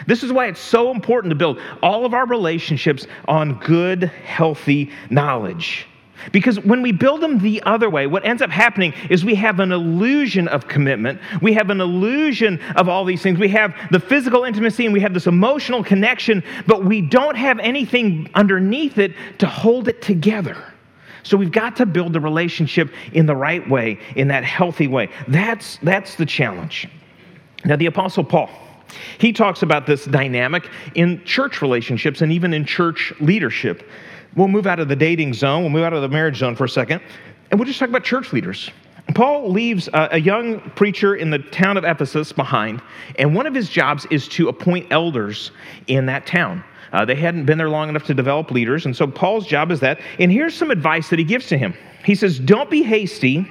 This 0.06 0.22
is 0.22 0.32
why 0.32 0.46
it's 0.46 0.60
so 0.60 0.90
important 0.90 1.30
to 1.30 1.34
build 1.34 1.60
all 1.82 2.04
of 2.04 2.14
our 2.14 2.26
relationships 2.26 3.06
on 3.26 3.58
good, 3.60 4.04
healthy 4.04 4.92
knowledge. 5.10 5.86
Because 6.32 6.60
when 6.60 6.82
we 6.82 6.92
build 6.92 7.20
them 7.20 7.38
the 7.38 7.62
other 7.62 7.88
way, 7.88 8.06
what 8.06 8.24
ends 8.24 8.42
up 8.42 8.50
happening 8.50 8.92
is 9.08 9.24
we 9.24 9.34
have 9.36 9.60
an 9.60 9.72
illusion 9.72 10.48
of 10.48 10.68
commitment. 10.68 11.20
We 11.40 11.52
have 11.54 11.70
an 11.70 11.80
illusion 11.80 12.60
of 12.76 12.88
all 12.88 13.04
these 13.04 13.22
things. 13.22 13.38
We 13.38 13.48
have 13.48 13.74
the 13.90 14.00
physical 14.00 14.44
intimacy 14.44 14.84
and 14.84 14.92
we 14.92 15.00
have 15.00 15.14
this 15.14 15.26
emotional 15.26 15.84
connection, 15.84 16.42
but 16.66 16.84
we 16.84 17.00
don't 17.00 17.36
have 17.36 17.58
anything 17.60 18.30
underneath 18.34 18.98
it 18.98 19.14
to 19.38 19.46
hold 19.46 19.88
it 19.88 20.02
together. 20.02 20.56
So 21.22 21.36
we've 21.36 21.52
got 21.52 21.76
to 21.76 21.86
build 21.86 22.12
the 22.12 22.20
relationship 22.20 22.92
in 23.12 23.26
the 23.26 23.36
right 23.36 23.68
way, 23.68 23.98
in 24.16 24.28
that 24.28 24.44
healthy 24.44 24.86
way. 24.86 25.10
That's, 25.28 25.78
that's 25.82 26.14
the 26.14 26.26
challenge. 26.26 26.88
Now, 27.64 27.76
the 27.76 27.86
Apostle 27.86 28.24
Paul, 28.24 28.48
he 29.18 29.32
talks 29.32 29.62
about 29.62 29.86
this 29.86 30.04
dynamic 30.04 30.68
in 30.94 31.22
church 31.24 31.60
relationships 31.60 32.22
and 32.22 32.32
even 32.32 32.54
in 32.54 32.64
church 32.64 33.12
leadership. 33.20 33.88
We'll 34.38 34.46
move 34.46 34.68
out 34.68 34.78
of 34.78 34.86
the 34.86 34.94
dating 34.94 35.34
zone, 35.34 35.62
we'll 35.62 35.70
move 35.70 35.82
out 35.82 35.92
of 35.92 36.00
the 36.00 36.08
marriage 36.08 36.36
zone 36.36 36.54
for 36.54 36.64
a 36.64 36.68
second, 36.68 37.02
and 37.50 37.58
we'll 37.58 37.66
just 37.66 37.80
talk 37.80 37.88
about 37.88 38.04
church 38.04 38.32
leaders. 38.32 38.70
Paul 39.12 39.50
leaves 39.50 39.88
a, 39.92 40.20
young 40.20 40.60
preacher 40.76 41.16
in 41.16 41.30
the 41.30 41.40
town 41.40 41.76
of 41.76 41.82
Ephesus 41.82 42.30
behind, 42.30 42.80
and 43.18 43.34
one 43.34 43.48
of 43.48 43.54
his 43.54 43.68
jobs 43.68 44.06
is 44.12 44.28
to 44.28 44.48
appoint 44.48 44.86
elders 44.92 45.50
in 45.88 46.06
that 46.06 46.24
town. 46.24 46.62
Uh, 46.92 47.04
they 47.04 47.16
hadn't 47.16 47.46
been 47.46 47.58
there 47.58 47.68
long 47.68 47.88
enough 47.88 48.04
to 48.04 48.14
develop 48.14 48.52
leaders, 48.52 48.86
and 48.86 48.94
so 48.94 49.08
Paul's 49.08 49.44
job 49.44 49.72
is 49.72 49.80
that. 49.80 50.00
And 50.20 50.30
here's 50.30 50.54
some 50.54 50.70
advice 50.70 51.10
that 51.10 51.18
he 51.18 51.24
gives 51.24 51.48
to 51.48 51.58
him. 51.58 51.74
He 52.04 52.14
says, 52.14 52.38
Don't 52.38 52.70
be 52.70 52.84
hasty 52.84 53.44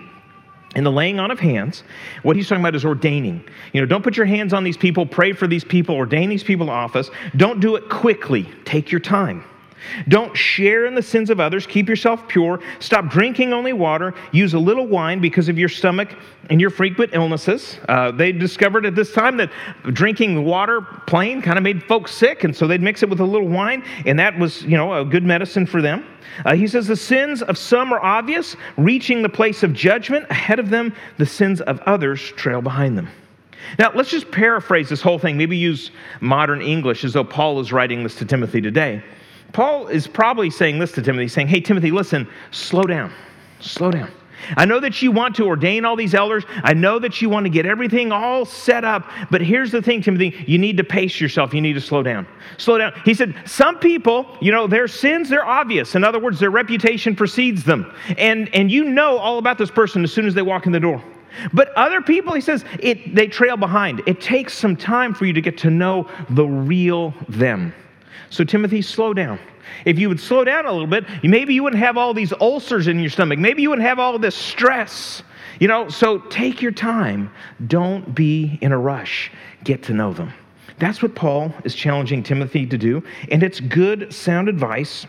in 0.77 0.86
the 0.86 0.91
laying 0.91 1.20
on 1.20 1.32
of 1.32 1.39
hands. 1.39 1.84
What 2.24 2.38
he's 2.38 2.48
talking 2.48 2.62
about 2.62 2.75
is 2.75 2.86
ordaining. 2.86 3.44
You 3.74 3.82
know, 3.82 3.88
don't 3.88 4.03
put 4.03 4.15
your 4.15 4.25
hands 4.25 4.53
on 4.53 4.63
these 4.63 4.77
people, 4.77 5.06
pray 5.06 5.34
for 5.34 5.48
these 5.48 5.65
people, 5.65 5.96
ordain 5.96 6.29
these 6.29 6.46
people 6.46 6.67
to 6.67 6.72
office. 6.72 7.12
Don't 7.36 7.60
do 7.60 7.75
it 7.75 7.89
quickly, 7.89 8.50
take 8.63 8.89
your 8.89 9.01
time. 9.01 9.44
Don't 10.07 10.36
share 10.36 10.86
in 10.86 10.96
the 10.96 11.01
sins 11.01 11.29
of 11.29 11.39
others. 11.39 11.65
Keep 11.65 11.89
yourself 11.89 12.27
pure. 12.27 12.60
Stop 12.79 13.10
drinking 13.10 13.53
only 13.53 13.74
water. 13.74 14.13
Use 14.31 14.53
a 14.53 14.60
little 14.60 14.88
wine 14.88 15.19
because 15.19 15.50
of 15.50 15.57
your 15.57 15.69
stomach 15.69 16.15
and 16.50 16.60
your 16.62 16.69
frequent 16.69 17.12
illnesses. 17.13 17.79
Uh, 17.89 18.12
they 18.12 18.31
discovered 18.31 18.86
at 18.86 18.96
this 18.96 19.13
time 19.13 19.38
that 19.38 19.51
drinking 19.93 20.43
water 20.46 20.81
plain 20.81 21.41
kind 21.41 21.57
of 21.57 21.63
made 21.63 21.84
folks 21.84 22.13
sick, 22.13 22.43
and 22.43 22.55
so 22.55 22.67
they'd 22.67 22.81
mix 22.81 23.03
it 23.03 23.10
with 23.10 23.19
a 23.19 23.25
little 23.25 23.48
wine, 23.48 23.84
and 24.05 24.17
that 24.19 24.38
was, 24.38 24.63
you 24.63 24.77
know, 24.77 24.93
a 24.93 25.05
good 25.05 25.24
medicine 25.24 25.65
for 25.65 25.81
them. 25.81 26.05
Uh, 26.46 26.55
he 26.55 26.67
says 26.67 26.88
the 26.88 26.96
sins 26.96 27.41
of 27.41 27.57
some 27.57 27.91
are 27.93 28.03
obvious, 28.03 28.55
reaching 28.77 29.22
the 29.22 29.29
place 29.29 29.63
of 29.63 29.74
judgment. 29.74 30.25
Ahead 30.29 30.60
of 30.60 30.69
them, 30.69 30.93
the 31.17 31.25
sins 31.25 31.62
of 31.62 31.79
others 31.81 32.22
trail 32.31 32.62
behind 32.62 32.98
them. 32.98 33.10
Now, 33.79 33.91
let's 33.93 34.10
just 34.10 34.31
paraphrase 34.31 34.88
this 34.89 35.01
whole 35.01 35.19
thing, 35.19 35.38
maybe 35.38 35.57
use 35.57 35.91
modern 36.22 36.62
English 36.62 37.03
as 37.03 37.13
though 37.13 37.24
Paul 37.24 37.60
is 37.60 37.74
writing 37.74 38.03
this 38.03 38.15
to 38.15 38.25
Timothy 38.25 38.62
today. 38.62 39.03
Paul 39.54 39.88
is 39.88 40.08
probably 40.08 40.50
saying 40.50 40.80
this 40.80 40.92
to 40.94 41.01
Timothy, 41.01 41.27
saying, 41.27 41.48
Hey, 41.48 41.62
Timothy, 41.62 41.92
listen, 41.92 42.27
slow 42.51 42.84
down, 42.84 43.12
slow 43.60 43.92
down. 43.92 44.12
I 44.56 44.66
know 44.66 44.80
that 44.80 45.01
you 45.01 45.12
want 45.12 45.36
to 45.38 45.46
ordain 45.46 45.84
all 45.84 45.96
these 45.96 46.13
elders. 46.13 46.46
I 46.63 46.74
know 46.74 47.00
that 47.00 47.22
you 47.22 47.30
want 47.30 47.46
to 47.46 47.50
get 47.50 47.66
everything 47.66 48.12
all 48.12 48.46
set 48.46 48.86
up. 48.86 49.10
But 49.32 49.42
here's 49.42 49.72
the 49.72 49.82
thing, 49.82 50.01
Timothy 50.01 50.36
you 50.48 50.58
need 50.58 50.77
to 50.77 50.84
pace 50.84 51.20
yourself. 51.20 51.54
You 51.54 51.62
need 51.62 51.74
to 51.74 51.82
slow 51.82 52.04
down. 52.04 52.27
Slow 52.58 52.77
down. 52.77 52.94
He 53.04 53.13
said, 53.13 53.36
Some 53.46 53.80
people, 53.80 54.25
you 54.39 54.51
know, 54.51 54.68
their 54.68 54.88
sins, 54.88 55.30
they're 55.30 55.46
obvious. 55.46 55.96
In 55.96 56.04
other 56.04 56.20
words, 56.20 56.39
their 56.39 56.51
reputation 56.51 57.16
precedes 57.16 57.63
them. 57.63 57.92
And, 58.18 58.54
and 58.54 58.72
you 58.72 58.86
know 58.86 59.18
all 59.18 59.38
about 59.38 59.58
this 59.58 59.72
person 59.72 60.04
as 60.04 60.13
soon 60.13 60.27
as 60.27 60.34
they 60.34 60.42
walk 60.42 60.66
in 60.66 60.72
the 60.72 60.80
door. 60.80 61.04
But 61.54 61.70
other 61.75 62.01
people, 62.01 62.34
he 62.34 62.42
says, 62.42 62.66
it, 62.80 63.13
they 63.13 63.27
trail 63.27 63.58
behind. 63.58 64.01
It 64.08 64.22
takes 64.22 64.54
some 64.54 64.75
time 64.75 65.13
for 65.13 65.25
you 65.25 65.34
to 65.34 65.42
get 65.42 65.58
to 65.60 65.70
know 65.70 66.10
the 66.30 66.46
real 66.46 67.13
them. 67.30 67.74
So, 68.29 68.43
Timothy, 68.43 68.81
slow 68.81 69.13
down. 69.13 69.39
If 69.86 70.00
you 70.00 70.10
would 70.10 70.19
slow 70.19 70.43
down 70.43 70.65
a 70.65 70.72
little 70.72 70.88
bit, 70.88 71.05
maybe 71.24 71.53
you 71.53 71.63
wouldn't 71.63 71.81
have 71.81 71.98
all 71.98 72.13
these 72.13 72.34
ulcers 72.34 72.88
in 72.88 73.00
your 73.00 73.10
stomach. 73.10 73.39
Maybe 73.39 73.62
you 73.62 73.69
wouldn't 73.69 73.88
have 73.88 74.00
all 74.00 74.17
this 74.19 74.36
stress. 74.36 75.24
You 75.60 75.67
know, 75.67 75.89
so 75.89 76.19
take 76.19 76.62
your 76.62 76.72
time. 76.72 77.31
Don't 77.67 78.13
be 78.13 78.57
in 78.62 78.72
a 78.72 78.77
rush. 78.77 79.31
Get 79.63 79.84
to 79.84 79.93
know 79.93 80.13
them. 80.13 80.34
That's 80.79 81.01
what 81.01 81.15
Paul 81.15 81.53
is 81.63 81.74
challenging 81.74 82.22
Timothy 82.22 82.65
to 82.67 82.77
do. 82.77 83.03
And 83.31 83.41
it's 83.41 83.60
good, 83.60 84.13
sound 84.13 84.48
advice 84.48 85.07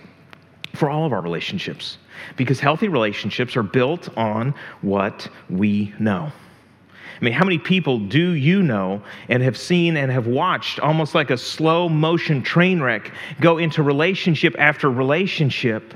for 0.75 0.88
all 0.88 1.04
of 1.04 1.12
our 1.12 1.20
relationships 1.20 1.98
because 2.37 2.60
healthy 2.60 2.88
relationships 2.88 3.56
are 3.56 3.62
built 3.62 4.08
on 4.16 4.54
what 4.80 5.28
we 5.50 5.94
know. 5.98 6.32
I 7.20 7.25
mean, 7.25 7.34
how 7.34 7.44
many 7.44 7.58
people 7.58 7.98
do 7.98 8.30
you 8.30 8.62
know 8.62 9.02
and 9.28 9.42
have 9.42 9.56
seen 9.56 9.96
and 9.96 10.10
have 10.12 10.26
watched 10.26 10.78
almost 10.78 11.14
like 11.14 11.30
a 11.30 11.37
slow 11.37 11.88
motion 11.88 12.42
train 12.42 12.80
wreck 12.80 13.12
go 13.40 13.58
into 13.58 13.82
relationship 13.82 14.54
after 14.58 14.90
relationship? 14.90 15.94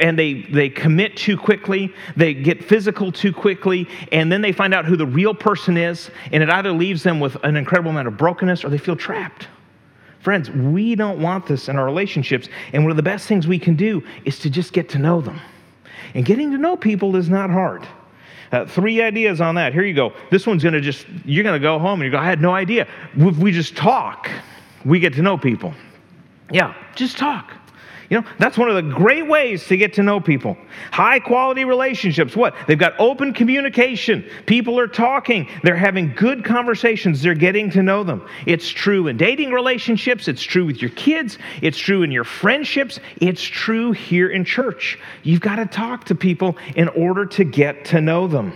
and 0.00 0.18
they, 0.18 0.42
they 0.42 0.68
commit 0.68 1.16
too 1.16 1.36
quickly, 1.36 1.92
they 2.16 2.34
get 2.34 2.64
physical 2.64 3.10
too 3.10 3.32
quickly, 3.32 3.88
and 4.12 4.30
then 4.30 4.40
they 4.40 4.52
find 4.52 4.72
out 4.72 4.84
who 4.84 4.96
the 4.96 5.06
real 5.06 5.34
person 5.34 5.76
is, 5.76 6.10
and 6.32 6.42
it 6.42 6.50
either 6.50 6.72
leaves 6.72 7.02
them 7.02 7.20
with 7.20 7.36
an 7.42 7.56
incredible 7.56 7.90
amount 7.90 8.08
of 8.08 8.16
brokenness 8.16 8.64
or 8.64 8.68
they 8.68 8.78
feel 8.78 8.96
trapped. 8.96 9.48
Friends, 10.20 10.50
we 10.50 10.94
don't 10.94 11.20
want 11.20 11.46
this 11.46 11.68
in 11.68 11.76
our 11.76 11.84
relationships, 11.84 12.48
and 12.72 12.82
one 12.82 12.90
of 12.90 12.96
the 12.96 13.02
best 13.02 13.26
things 13.26 13.46
we 13.46 13.58
can 13.58 13.76
do 13.76 14.02
is 14.24 14.38
to 14.38 14.50
just 14.50 14.72
get 14.72 14.88
to 14.90 14.98
know 14.98 15.20
them. 15.20 15.40
And 16.14 16.24
getting 16.24 16.50
to 16.52 16.58
know 16.58 16.76
people 16.76 17.16
is 17.16 17.28
not 17.28 17.50
hard. 17.50 17.86
Uh, 18.54 18.64
three 18.64 19.02
ideas 19.02 19.40
on 19.40 19.56
that. 19.56 19.72
Here 19.72 19.82
you 19.82 19.94
go. 19.94 20.12
This 20.30 20.46
one's 20.46 20.62
going 20.62 20.74
to 20.74 20.80
just, 20.80 21.06
you're 21.24 21.42
going 21.42 21.60
to 21.60 21.62
go 21.62 21.76
home 21.76 22.00
and 22.00 22.06
you 22.06 22.12
go, 22.12 22.18
I 22.18 22.24
had 22.24 22.40
no 22.40 22.54
idea. 22.54 22.86
If 23.16 23.36
we 23.38 23.50
just 23.50 23.76
talk, 23.76 24.30
we 24.84 25.00
get 25.00 25.12
to 25.14 25.22
know 25.22 25.36
people. 25.36 25.74
Yeah, 26.52 26.72
just 26.94 27.18
talk. 27.18 27.53
You 28.14 28.20
know, 28.20 28.28
that's 28.38 28.56
one 28.56 28.68
of 28.68 28.76
the 28.76 28.94
great 28.94 29.26
ways 29.26 29.66
to 29.66 29.76
get 29.76 29.94
to 29.94 30.04
know 30.04 30.20
people. 30.20 30.56
High 30.92 31.18
quality 31.18 31.64
relationships. 31.64 32.36
What? 32.36 32.54
They've 32.68 32.78
got 32.78 32.94
open 33.00 33.34
communication. 33.34 34.24
People 34.46 34.78
are 34.78 34.86
talking. 34.86 35.48
They're 35.64 35.74
having 35.74 36.14
good 36.14 36.44
conversations. 36.44 37.22
They're 37.22 37.34
getting 37.34 37.70
to 37.72 37.82
know 37.82 38.04
them. 38.04 38.24
It's 38.46 38.68
true 38.68 39.08
in 39.08 39.16
dating 39.16 39.50
relationships. 39.50 40.28
It's 40.28 40.44
true 40.44 40.64
with 40.64 40.80
your 40.80 40.92
kids. 40.92 41.38
It's 41.60 41.76
true 41.76 42.04
in 42.04 42.12
your 42.12 42.22
friendships. 42.22 43.00
It's 43.20 43.42
true 43.42 43.90
here 43.90 44.28
in 44.28 44.44
church. 44.44 44.96
You've 45.24 45.40
got 45.40 45.56
to 45.56 45.66
talk 45.66 46.04
to 46.04 46.14
people 46.14 46.56
in 46.76 46.86
order 46.90 47.26
to 47.26 47.42
get 47.42 47.84
to 47.86 48.00
know 48.00 48.28
them. 48.28 48.52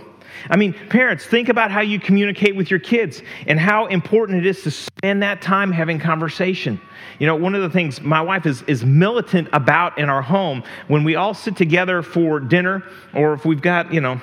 I 0.49 0.57
mean, 0.57 0.73
parents, 0.89 1.25
think 1.25 1.49
about 1.49 1.71
how 1.71 1.81
you 1.81 1.99
communicate 1.99 2.55
with 2.55 2.69
your 2.69 2.79
kids 2.79 3.21
and 3.47 3.59
how 3.59 3.87
important 3.87 4.39
it 4.39 4.45
is 4.45 4.63
to 4.63 4.71
spend 4.71 5.23
that 5.23 5.41
time 5.41 5.71
having 5.71 5.99
conversation. 5.99 6.79
You 7.19 7.27
know, 7.27 7.35
one 7.35 7.55
of 7.55 7.61
the 7.61 7.69
things 7.69 8.01
my 8.01 8.21
wife 8.21 8.45
is, 8.45 8.61
is 8.63 8.85
militant 8.85 9.49
about 9.53 9.97
in 9.97 10.09
our 10.09 10.21
home 10.21 10.63
when 10.87 11.03
we 11.03 11.15
all 11.15 11.33
sit 11.33 11.55
together 11.55 12.01
for 12.01 12.39
dinner 12.39 12.83
or 13.13 13.33
if 13.33 13.45
we've 13.45 13.61
got, 13.61 13.93
you 13.93 14.01
know, 14.01 14.21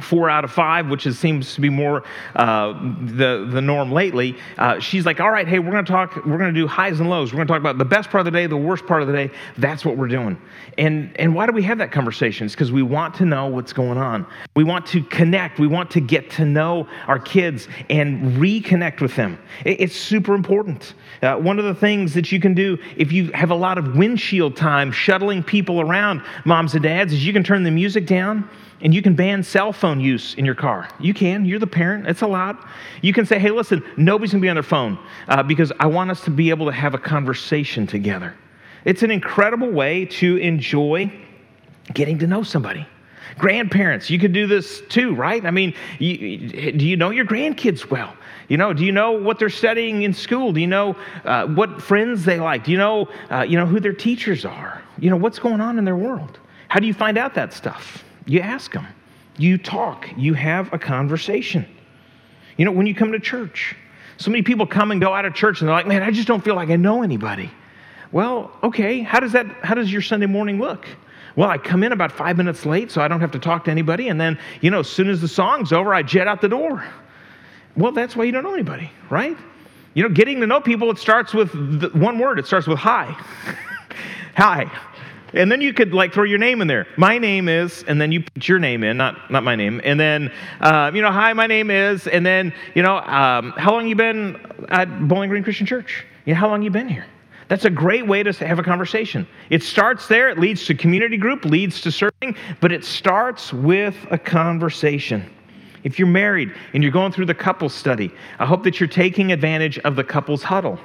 four 0.00 0.30
out 0.30 0.42
of 0.42 0.50
five, 0.50 0.88
which 0.88 1.06
is, 1.06 1.18
seems 1.18 1.54
to 1.54 1.60
be 1.60 1.68
more 1.68 2.02
uh, 2.34 2.72
the, 3.02 3.46
the 3.50 3.60
norm 3.60 3.92
lately, 3.92 4.36
uh, 4.56 4.78
she's 4.78 5.04
like, 5.04 5.20
all 5.20 5.30
right, 5.30 5.46
hey, 5.46 5.58
we're 5.58 5.70
going 5.70 5.84
to 5.84 5.92
talk, 5.92 6.16
we're 6.24 6.38
going 6.38 6.52
to 6.52 6.60
do 6.60 6.66
highs 6.66 6.98
and 7.00 7.10
lows. 7.10 7.32
We're 7.32 7.38
going 7.38 7.48
to 7.48 7.52
talk 7.52 7.60
about 7.60 7.76
the 7.76 7.84
best 7.84 8.08
part 8.08 8.20
of 8.20 8.24
the 8.24 8.30
day, 8.30 8.46
the 8.46 8.56
worst 8.56 8.86
part 8.86 9.02
of 9.02 9.08
the 9.08 9.14
day. 9.14 9.30
That's 9.58 9.84
what 9.84 9.98
we're 9.98 10.08
doing. 10.08 10.40
And, 10.78 11.14
and 11.18 11.34
why 11.34 11.46
do 11.46 11.52
we 11.52 11.62
have 11.64 11.78
that 11.78 11.92
conversation? 11.92 12.46
It's 12.46 12.54
because 12.54 12.72
we 12.72 12.82
want 12.82 13.14
to 13.16 13.26
know 13.26 13.48
what's 13.48 13.74
going 13.74 13.98
on. 13.98 14.26
We 14.56 14.64
want 14.64 14.86
to 14.86 15.02
connect. 15.04 15.58
We 15.58 15.66
want 15.66 15.90
to 15.90 16.00
get 16.00 16.30
to 16.32 16.46
know 16.46 16.88
our 17.06 17.18
kids 17.18 17.68
and 17.90 18.36
reconnect 18.38 19.02
with 19.02 19.14
them. 19.14 19.38
It, 19.66 19.80
it's 19.80 19.96
super 19.96 20.34
important. 20.34 20.94
Uh, 21.20 21.36
one 21.36 21.58
of 21.58 21.66
the 21.66 21.74
things 21.74 22.14
that 22.14 22.32
you 22.32 22.40
can 22.40 22.54
do 22.54 22.78
if 22.96 23.12
you 23.12 23.30
have 23.32 23.50
a 23.50 23.54
lot 23.54 23.76
of 23.76 23.96
windshield 23.96 24.56
time 24.56 24.90
shuttling 24.90 25.42
people 25.42 25.82
around, 25.82 26.22
moms 26.46 26.72
and 26.74 26.82
dads, 26.82 27.12
is 27.12 27.26
you 27.26 27.32
can 27.34 27.44
turn 27.44 27.62
the 27.62 27.70
music 27.70 28.06
down 28.06 28.48
and 28.82 28.92
you 28.92 29.00
can 29.00 29.14
ban 29.14 29.42
cell 29.42 29.72
phone 29.72 30.00
use 30.00 30.34
in 30.34 30.44
your 30.44 30.54
car. 30.54 30.88
You 30.98 31.14
can. 31.14 31.44
You're 31.44 31.58
the 31.58 31.66
parent. 31.66 32.06
It's 32.06 32.22
allowed. 32.22 32.58
You 33.00 33.12
can 33.12 33.24
say, 33.24 33.38
hey, 33.38 33.50
listen, 33.50 33.82
nobody's 33.96 34.32
going 34.32 34.40
to 34.40 34.44
be 34.44 34.48
on 34.48 34.56
their 34.56 34.62
phone 34.62 34.98
uh, 35.28 35.42
because 35.42 35.72
I 35.78 35.86
want 35.86 36.10
us 36.10 36.22
to 36.24 36.30
be 36.30 36.50
able 36.50 36.66
to 36.66 36.72
have 36.72 36.94
a 36.94 36.98
conversation 36.98 37.86
together. 37.86 38.34
It's 38.84 39.02
an 39.02 39.10
incredible 39.10 39.70
way 39.70 40.06
to 40.06 40.36
enjoy 40.38 41.12
getting 41.94 42.18
to 42.18 42.26
know 42.26 42.42
somebody. 42.42 42.86
Grandparents, 43.38 44.10
you 44.10 44.18
could 44.18 44.32
do 44.32 44.46
this 44.46 44.82
too, 44.88 45.14
right? 45.14 45.44
I 45.46 45.50
mean, 45.50 45.74
you, 45.98 46.72
do 46.72 46.86
you 46.86 46.96
know 46.96 47.10
your 47.10 47.24
grandkids 47.24 47.88
well? 47.88 48.14
You 48.48 48.56
know, 48.56 48.72
do 48.72 48.84
you 48.84 48.92
know 48.92 49.12
what 49.12 49.38
they're 49.38 49.48
studying 49.48 50.02
in 50.02 50.12
school? 50.12 50.52
Do 50.52 50.60
you 50.60 50.66
know 50.66 50.96
uh, 51.24 51.46
what 51.46 51.80
friends 51.80 52.24
they 52.24 52.40
like? 52.40 52.64
Do 52.64 52.72
you 52.72 52.78
know, 52.78 53.08
uh, 53.30 53.46
you 53.48 53.56
know 53.56 53.64
who 53.64 53.80
their 53.80 53.94
teachers 53.94 54.44
are? 54.44 54.82
You 54.98 55.08
know 55.08 55.16
what's 55.16 55.38
going 55.38 55.60
on 55.60 55.78
in 55.78 55.84
their 55.84 55.96
world? 55.96 56.38
How 56.68 56.80
do 56.80 56.86
you 56.86 56.92
find 56.92 57.16
out 57.16 57.34
that 57.34 57.52
stuff? 57.54 58.04
You 58.26 58.40
ask 58.40 58.72
them, 58.72 58.86
you 59.38 59.58
talk, 59.58 60.08
you 60.16 60.34
have 60.34 60.72
a 60.72 60.78
conversation. 60.78 61.66
You 62.56 62.64
know, 62.64 62.72
when 62.72 62.86
you 62.86 62.94
come 62.94 63.12
to 63.12 63.20
church, 63.20 63.74
so 64.18 64.30
many 64.30 64.42
people 64.42 64.66
come 64.66 64.90
and 64.90 65.00
go 65.00 65.12
out 65.12 65.24
of 65.24 65.34
church 65.34 65.60
and 65.60 65.68
they're 65.68 65.74
like, 65.74 65.86
man, 65.86 66.02
I 66.02 66.10
just 66.10 66.28
don't 66.28 66.44
feel 66.44 66.54
like 66.54 66.70
I 66.70 66.76
know 66.76 67.02
anybody. 67.02 67.50
Well, 68.12 68.50
okay, 68.62 69.00
how 69.00 69.20
does 69.20 69.32
that 69.32 69.46
how 69.62 69.74
does 69.74 69.90
your 69.90 70.02
Sunday 70.02 70.26
morning 70.26 70.58
look? 70.58 70.86
Well, 71.34 71.48
I 71.48 71.56
come 71.56 71.82
in 71.82 71.92
about 71.92 72.12
five 72.12 72.36
minutes 72.36 72.66
late, 72.66 72.90
so 72.90 73.00
I 73.00 73.08
don't 73.08 73.20
have 73.20 73.30
to 73.32 73.38
talk 73.38 73.64
to 73.64 73.70
anybody, 73.70 74.08
and 74.08 74.20
then, 74.20 74.38
you 74.60 74.70
know, 74.70 74.80
as 74.80 74.88
soon 74.88 75.08
as 75.08 75.20
the 75.20 75.28
song's 75.28 75.72
over, 75.72 75.94
I 75.94 76.02
jet 76.02 76.28
out 76.28 76.42
the 76.42 76.48
door. 76.48 76.84
Well, 77.74 77.92
that's 77.92 78.14
why 78.14 78.24
you 78.24 78.32
don't 78.32 78.42
know 78.42 78.52
anybody, 78.52 78.90
right? 79.08 79.36
You 79.94 80.02
know, 80.02 80.10
getting 80.10 80.40
to 80.40 80.46
know 80.46 80.60
people, 80.60 80.90
it 80.90 80.98
starts 80.98 81.32
with 81.32 81.52
the, 81.80 81.88
one 81.98 82.18
word. 82.18 82.38
It 82.38 82.46
starts 82.46 82.66
with 82.66 82.78
hi. 82.78 83.06
hi. 84.36 84.70
And 85.34 85.50
then 85.50 85.60
you 85.60 85.72
could 85.72 85.94
like 85.94 86.12
throw 86.12 86.24
your 86.24 86.38
name 86.38 86.60
in 86.60 86.68
there. 86.68 86.86
My 86.96 87.18
name 87.18 87.48
is, 87.48 87.84
and 87.88 88.00
then 88.00 88.12
you 88.12 88.22
put 88.22 88.48
your 88.48 88.58
name 88.58 88.84
in, 88.84 88.96
not, 88.96 89.30
not 89.30 89.42
my 89.42 89.56
name. 89.56 89.80
And 89.82 89.98
then, 89.98 90.32
uh, 90.60 90.90
you 90.94 91.02
know, 91.02 91.10
hi, 91.10 91.32
my 91.32 91.46
name 91.46 91.70
is, 91.70 92.06
and 92.06 92.24
then, 92.24 92.52
you 92.74 92.82
know, 92.82 92.98
um, 92.98 93.52
how 93.56 93.72
long 93.72 93.86
you 93.86 93.96
been 93.96 94.38
at 94.68 95.08
Bowling 95.08 95.30
Green 95.30 95.42
Christian 95.42 95.66
Church? 95.66 96.04
You 96.26 96.34
know, 96.34 96.40
how 96.40 96.48
long 96.48 96.62
you 96.62 96.70
been 96.70 96.88
here? 96.88 97.06
That's 97.48 97.64
a 97.64 97.70
great 97.70 98.06
way 98.06 98.22
to 98.22 98.32
have 98.46 98.58
a 98.58 98.62
conversation. 98.62 99.26
It 99.50 99.62
starts 99.62 100.06
there, 100.08 100.30
it 100.30 100.38
leads 100.38 100.64
to 100.66 100.74
community 100.74 101.16
group, 101.16 101.44
leads 101.44 101.80
to 101.82 101.92
serving, 101.92 102.36
but 102.60 102.72
it 102.72 102.84
starts 102.84 103.52
with 103.52 103.96
a 104.10 104.18
conversation. 104.18 105.30
If 105.84 105.98
you're 105.98 106.08
married 106.08 106.52
and 106.72 106.82
you're 106.82 106.92
going 106.92 107.12
through 107.12 107.26
the 107.26 107.34
couples 107.34 107.74
study, 107.74 108.10
I 108.38 108.46
hope 108.46 108.62
that 108.64 108.80
you're 108.80 108.88
taking 108.88 109.32
advantage 109.32 109.78
of 109.80 109.96
the 109.96 110.04
couples 110.04 110.42
huddle. 110.42 110.78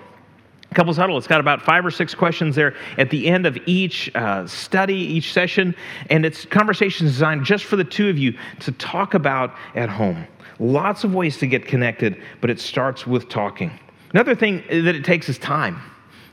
Couples 0.74 0.97
Huddle, 0.97 1.17
it's 1.17 1.27
got 1.27 1.39
about 1.39 1.62
five 1.62 1.86
or 1.86 1.91
six 1.91 2.13
questions 2.13 2.55
there 2.55 2.75
at 2.97 3.09
the 3.09 3.27
end 3.27 3.45
of 3.45 3.57
each 3.65 4.12
uh, 4.15 4.45
study, 4.45 4.95
each 4.95 5.33
session, 5.33 5.75
and 6.09 6.25
it's 6.25 6.45
conversations 6.45 7.12
designed 7.12 7.45
just 7.45 7.63
for 7.63 7.77
the 7.77 7.83
two 7.83 8.09
of 8.09 8.17
you 8.17 8.38
to 8.59 8.71
talk 8.74 9.13
about 9.13 9.55
at 9.75 9.89
home. 9.89 10.27
Lots 10.59 11.03
of 11.03 11.13
ways 11.13 11.38
to 11.38 11.47
get 11.47 11.65
connected, 11.65 12.21
but 12.41 12.50
it 12.50 12.59
starts 12.59 13.07
with 13.07 13.29
talking. 13.29 13.71
Another 14.13 14.36
thing 14.36 14.63
that 14.69 14.95
it 14.95 15.05
takes 15.05 15.29
is 15.29 15.38
time. 15.38 15.79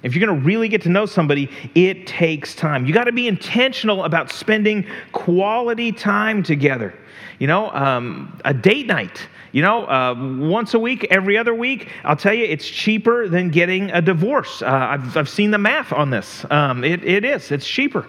If 0.05 0.15
you're 0.15 0.25
going 0.25 0.39
to 0.41 0.47
really 0.47 0.69
get 0.69 0.83
to 0.83 0.89
know 0.89 1.07
somebody, 1.07 1.51
it 1.75 2.07
takes 2.07 2.55
time. 2.55 2.87
You 2.87 2.95
got 2.95 3.05
to 3.05 3.13
be 3.13 3.27
intentional 3.27 4.05
about 4.05 4.31
spending 4.31 4.87
quality 5.11 5.91
time 5.91 6.45
together. 6.45 6.95
You 7.41 7.49
know, 7.49 7.71
um, 7.71 8.41
a 8.45 8.55
date 8.55 8.87
night 8.87 9.27
you 9.55 9.63
know, 9.63 9.87
uh, 9.87 10.17
once 10.41 10.75
a 10.75 10.81
week, 10.81 11.07
every 11.13 11.39
other 11.39 11.55
week, 11.55 11.89
I'll 12.03 12.17
tell 12.17 12.35
you, 12.35 12.45
it's 12.45 12.69
cheaper 12.69 13.29
than 13.29 13.51
getting 13.51 13.89
a 13.93 14.03
divorce. 14.03 14.63
Uh, 14.63 14.67
I've, 14.67 15.17
I've 15.17 15.29
seen 15.29 15.53
the 15.53 15.59
math 15.59 15.93
on 15.93 16.11
this. 16.11 16.45
Um, 16.51 16.83
it, 16.83 17.05
it 17.05 17.25
is, 17.25 17.53
it's 17.53 17.65
cheaper. 17.65 18.05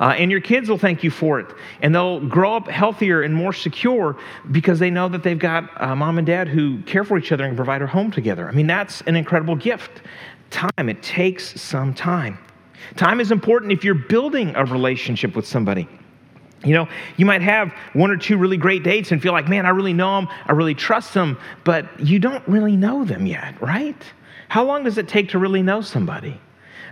Uh, 0.00 0.16
and 0.18 0.28
your 0.28 0.40
kids 0.40 0.68
will 0.68 0.76
thank 0.76 1.04
you 1.04 1.10
for 1.12 1.38
it. 1.38 1.46
And 1.82 1.94
they'll 1.94 2.18
grow 2.26 2.56
up 2.56 2.66
healthier 2.66 3.22
and 3.22 3.32
more 3.32 3.52
secure 3.52 4.16
because 4.50 4.80
they 4.80 4.90
know 4.90 5.08
that 5.08 5.22
they've 5.22 5.38
got 5.38 5.70
uh, 5.80 5.94
mom 5.94 6.18
and 6.18 6.26
dad 6.26 6.48
who 6.48 6.82
care 6.82 7.04
for 7.04 7.16
each 7.16 7.30
other 7.30 7.44
and 7.44 7.54
provide 7.54 7.80
a 7.80 7.86
home 7.86 8.10
together. 8.10 8.48
I 8.48 8.52
mean, 8.52 8.66
that's 8.66 9.00
an 9.02 9.14
incredible 9.14 9.54
gift. 9.54 10.02
Time, 10.50 10.88
it 10.88 11.02
takes 11.02 11.60
some 11.60 11.94
time. 11.94 12.38
Time 12.96 13.20
is 13.20 13.30
important 13.30 13.72
if 13.72 13.84
you're 13.84 13.94
building 13.94 14.54
a 14.56 14.64
relationship 14.64 15.36
with 15.36 15.46
somebody. 15.46 15.88
You 16.64 16.74
know, 16.74 16.88
you 17.16 17.24
might 17.24 17.42
have 17.42 17.72
one 17.92 18.10
or 18.10 18.16
two 18.16 18.36
really 18.36 18.56
great 18.56 18.82
dates 18.82 19.12
and 19.12 19.22
feel 19.22 19.32
like, 19.32 19.48
man, 19.48 19.64
I 19.66 19.70
really 19.70 19.92
know 19.92 20.16
them, 20.16 20.28
I 20.46 20.52
really 20.52 20.74
trust 20.74 21.14
them, 21.14 21.38
but 21.64 21.86
you 22.00 22.18
don't 22.18 22.46
really 22.48 22.76
know 22.76 23.04
them 23.04 23.26
yet, 23.26 23.60
right? 23.62 24.02
How 24.48 24.64
long 24.64 24.84
does 24.84 24.98
it 24.98 25.06
take 25.06 25.28
to 25.30 25.38
really 25.38 25.62
know 25.62 25.80
somebody? 25.80 26.40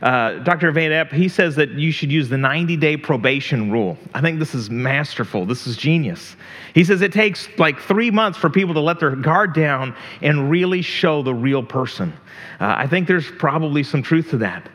Uh, 0.03 0.39
Dr. 0.41 0.73
Van 0.73 0.91
Epp, 0.91 1.13
he 1.13 1.29
says 1.29 1.57
that 1.57 1.71
you 1.71 1.91
should 1.91 2.11
use 2.13 2.29
the 2.29 2.37
90 2.37 2.77
day 2.77 2.97
probation 2.97 3.71
rule. 3.71 3.97
I 4.15 4.21
think 4.21 4.39
this 4.39 4.55
is 4.55 4.71
masterful. 4.71 5.47
This 5.47 5.67
is 5.67 5.77
genius. 5.77 6.37
He 6.75 6.85
says 6.85 7.01
it 7.03 7.13
takes 7.13 7.49
like 7.59 7.81
three 7.81 8.11
months 8.11 8.39
for 8.39 8.51
people 8.51 8.75
to 8.75 8.81
let 8.81 9.01
their 9.01 9.17
guard 9.17 9.55
down 9.55 9.97
and 10.21 10.51
really 10.51 10.83
show 10.83 11.23
the 11.23 11.35
real 11.35 11.63
person. 11.63 12.13
Uh, 12.61 12.75
I 12.77 12.87
think 12.87 13.09
there's 13.09 13.31
probably 13.31 13.83
some 13.83 14.03
truth 14.03 14.31
to 14.31 14.39
that. 14.39 14.69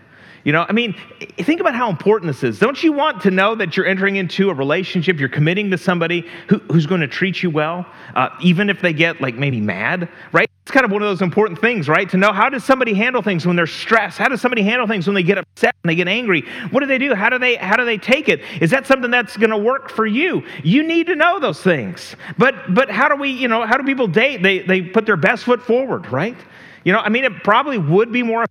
You 0.43 0.51
know, 0.51 0.65
I 0.67 0.71
mean, 0.71 0.95
think 1.37 1.61
about 1.61 1.75
how 1.75 1.89
important 1.89 2.31
this 2.31 2.43
is. 2.43 2.57
Don't 2.57 2.81
you 2.81 2.91
want 2.91 3.21
to 3.21 3.31
know 3.31 3.53
that 3.53 3.77
you're 3.77 3.85
entering 3.85 4.15
into 4.15 4.49
a 4.49 4.53
relationship, 4.53 5.19
you're 5.19 5.29
committing 5.29 5.69
to 5.69 5.77
somebody 5.77 6.25
who, 6.47 6.57
who's 6.71 6.87
going 6.87 7.01
to 7.01 7.07
treat 7.07 7.43
you 7.43 7.51
well, 7.51 7.85
uh, 8.15 8.29
even 8.41 8.69
if 8.69 8.81
they 8.81 8.93
get 8.93 9.21
like 9.21 9.35
maybe 9.35 9.61
mad, 9.61 10.09
right? 10.31 10.50
It's 10.71 10.75
kind 10.77 10.85
of 10.85 10.91
one 10.93 11.01
of 11.01 11.09
those 11.09 11.21
important 11.21 11.59
things, 11.59 11.89
right? 11.89 12.09
To 12.11 12.15
know 12.15 12.31
how 12.31 12.47
does 12.47 12.63
somebody 12.63 12.93
handle 12.93 13.21
things 13.21 13.45
when 13.45 13.57
they're 13.57 13.67
stressed? 13.67 14.17
How 14.17 14.29
does 14.29 14.39
somebody 14.39 14.61
handle 14.61 14.87
things 14.87 15.05
when 15.05 15.15
they 15.15 15.21
get 15.21 15.37
upset, 15.37 15.75
and 15.83 15.89
they 15.89 15.95
get 15.95 16.07
angry? 16.07 16.45
What 16.69 16.79
do 16.79 16.85
they 16.85 16.97
do? 16.97 17.13
How 17.13 17.27
do 17.27 17.37
they 17.37 17.57
how 17.57 17.75
do 17.75 17.83
they 17.83 17.97
take 17.97 18.29
it? 18.29 18.39
Is 18.61 18.71
that 18.71 18.87
something 18.87 19.11
that's 19.11 19.35
going 19.35 19.49
to 19.49 19.57
work 19.57 19.89
for 19.89 20.05
you? 20.05 20.43
You 20.63 20.83
need 20.83 21.07
to 21.07 21.15
know 21.17 21.41
those 21.41 21.61
things. 21.61 22.15
But 22.37 22.73
but 22.73 22.89
how 22.89 23.09
do 23.09 23.17
we, 23.17 23.31
you 23.31 23.49
know, 23.49 23.65
how 23.65 23.75
do 23.75 23.83
people 23.83 24.07
date? 24.07 24.41
They 24.43 24.59
they 24.59 24.81
put 24.81 25.05
their 25.05 25.17
best 25.17 25.43
foot 25.43 25.61
forward, 25.61 26.09
right? 26.09 26.37
You 26.85 26.93
know, 26.93 26.99
I 26.99 27.09
mean, 27.09 27.25
it 27.25 27.43
probably 27.43 27.77
would 27.77 28.13
be 28.13 28.23
more 28.23 28.45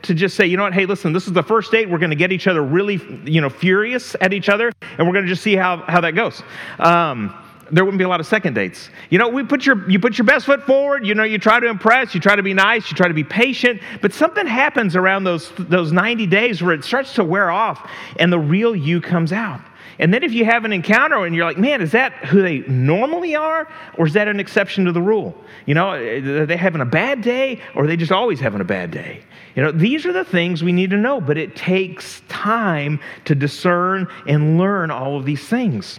to 0.00 0.14
just 0.14 0.36
say, 0.36 0.46
you 0.46 0.56
know 0.56 0.62
what, 0.62 0.72
hey, 0.72 0.86
listen, 0.86 1.12
this 1.12 1.26
is 1.26 1.34
the 1.34 1.42
first 1.42 1.70
date. 1.70 1.90
We're 1.90 1.98
going 1.98 2.08
to 2.08 2.16
get 2.16 2.32
each 2.32 2.46
other 2.46 2.62
really, 2.62 2.98
you 3.30 3.42
know, 3.42 3.50
furious 3.50 4.16
at 4.22 4.32
each 4.32 4.48
other, 4.48 4.72
and 4.96 5.06
we're 5.06 5.12
going 5.12 5.26
to 5.26 5.30
just 5.30 5.42
see 5.42 5.54
how, 5.54 5.82
how 5.86 6.00
that 6.00 6.12
goes. 6.12 6.42
Um, 6.78 7.34
there 7.70 7.84
wouldn't 7.84 7.98
be 7.98 8.04
a 8.04 8.08
lot 8.08 8.20
of 8.20 8.26
second 8.26 8.54
dates. 8.54 8.90
You 9.10 9.18
know, 9.18 9.28
we 9.28 9.44
put 9.44 9.66
your, 9.66 9.88
you 9.90 9.98
put 9.98 10.18
your 10.18 10.24
best 10.24 10.46
foot 10.46 10.62
forward. 10.64 11.06
You 11.06 11.14
know, 11.14 11.24
you 11.24 11.38
try 11.38 11.60
to 11.60 11.66
impress, 11.66 12.14
you 12.14 12.20
try 12.20 12.36
to 12.36 12.42
be 12.42 12.54
nice, 12.54 12.90
you 12.90 12.96
try 12.96 13.08
to 13.08 13.14
be 13.14 13.24
patient, 13.24 13.80
but 14.00 14.12
something 14.12 14.46
happens 14.46 14.96
around 14.96 15.24
those, 15.24 15.50
those 15.58 15.92
90 15.92 16.26
days 16.26 16.62
where 16.62 16.74
it 16.74 16.84
starts 16.84 17.14
to 17.14 17.24
wear 17.24 17.50
off 17.50 17.90
and 18.18 18.32
the 18.32 18.38
real 18.38 18.74
you 18.74 19.00
comes 19.00 19.32
out. 19.32 19.60
And 20.00 20.14
then 20.14 20.22
if 20.22 20.32
you 20.32 20.44
have 20.44 20.64
an 20.64 20.72
encounter 20.72 21.24
and 21.24 21.34
you're 21.34 21.44
like, 21.44 21.58
man, 21.58 21.82
is 21.82 21.92
that 21.92 22.12
who 22.26 22.40
they 22.40 22.58
normally 22.60 23.34
are? 23.34 23.68
Or 23.96 24.06
is 24.06 24.12
that 24.12 24.28
an 24.28 24.38
exception 24.38 24.84
to 24.84 24.92
the 24.92 25.02
rule? 25.02 25.36
You 25.66 25.74
know, 25.74 25.90
are 25.90 26.46
they 26.46 26.56
having 26.56 26.80
a 26.80 26.86
bad 26.86 27.20
day 27.20 27.60
or 27.74 27.84
are 27.84 27.86
they 27.86 27.96
just 27.96 28.12
always 28.12 28.38
having 28.38 28.60
a 28.60 28.64
bad 28.64 28.92
day? 28.92 29.22
You 29.56 29.62
know, 29.64 29.72
these 29.72 30.06
are 30.06 30.12
the 30.12 30.24
things 30.24 30.62
we 30.62 30.70
need 30.70 30.90
to 30.90 30.96
know, 30.96 31.20
but 31.20 31.36
it 31.36 31.56
takes 31.56 32.22
time 32.28 33.00
to 33.24 33.34
discern 33.34 34.06
and 34.28 34.56
learn 34.56 34.92
all 34.92 35.16
of 35.16 35.24
these 35.24 35.48
things. 35.48 35.98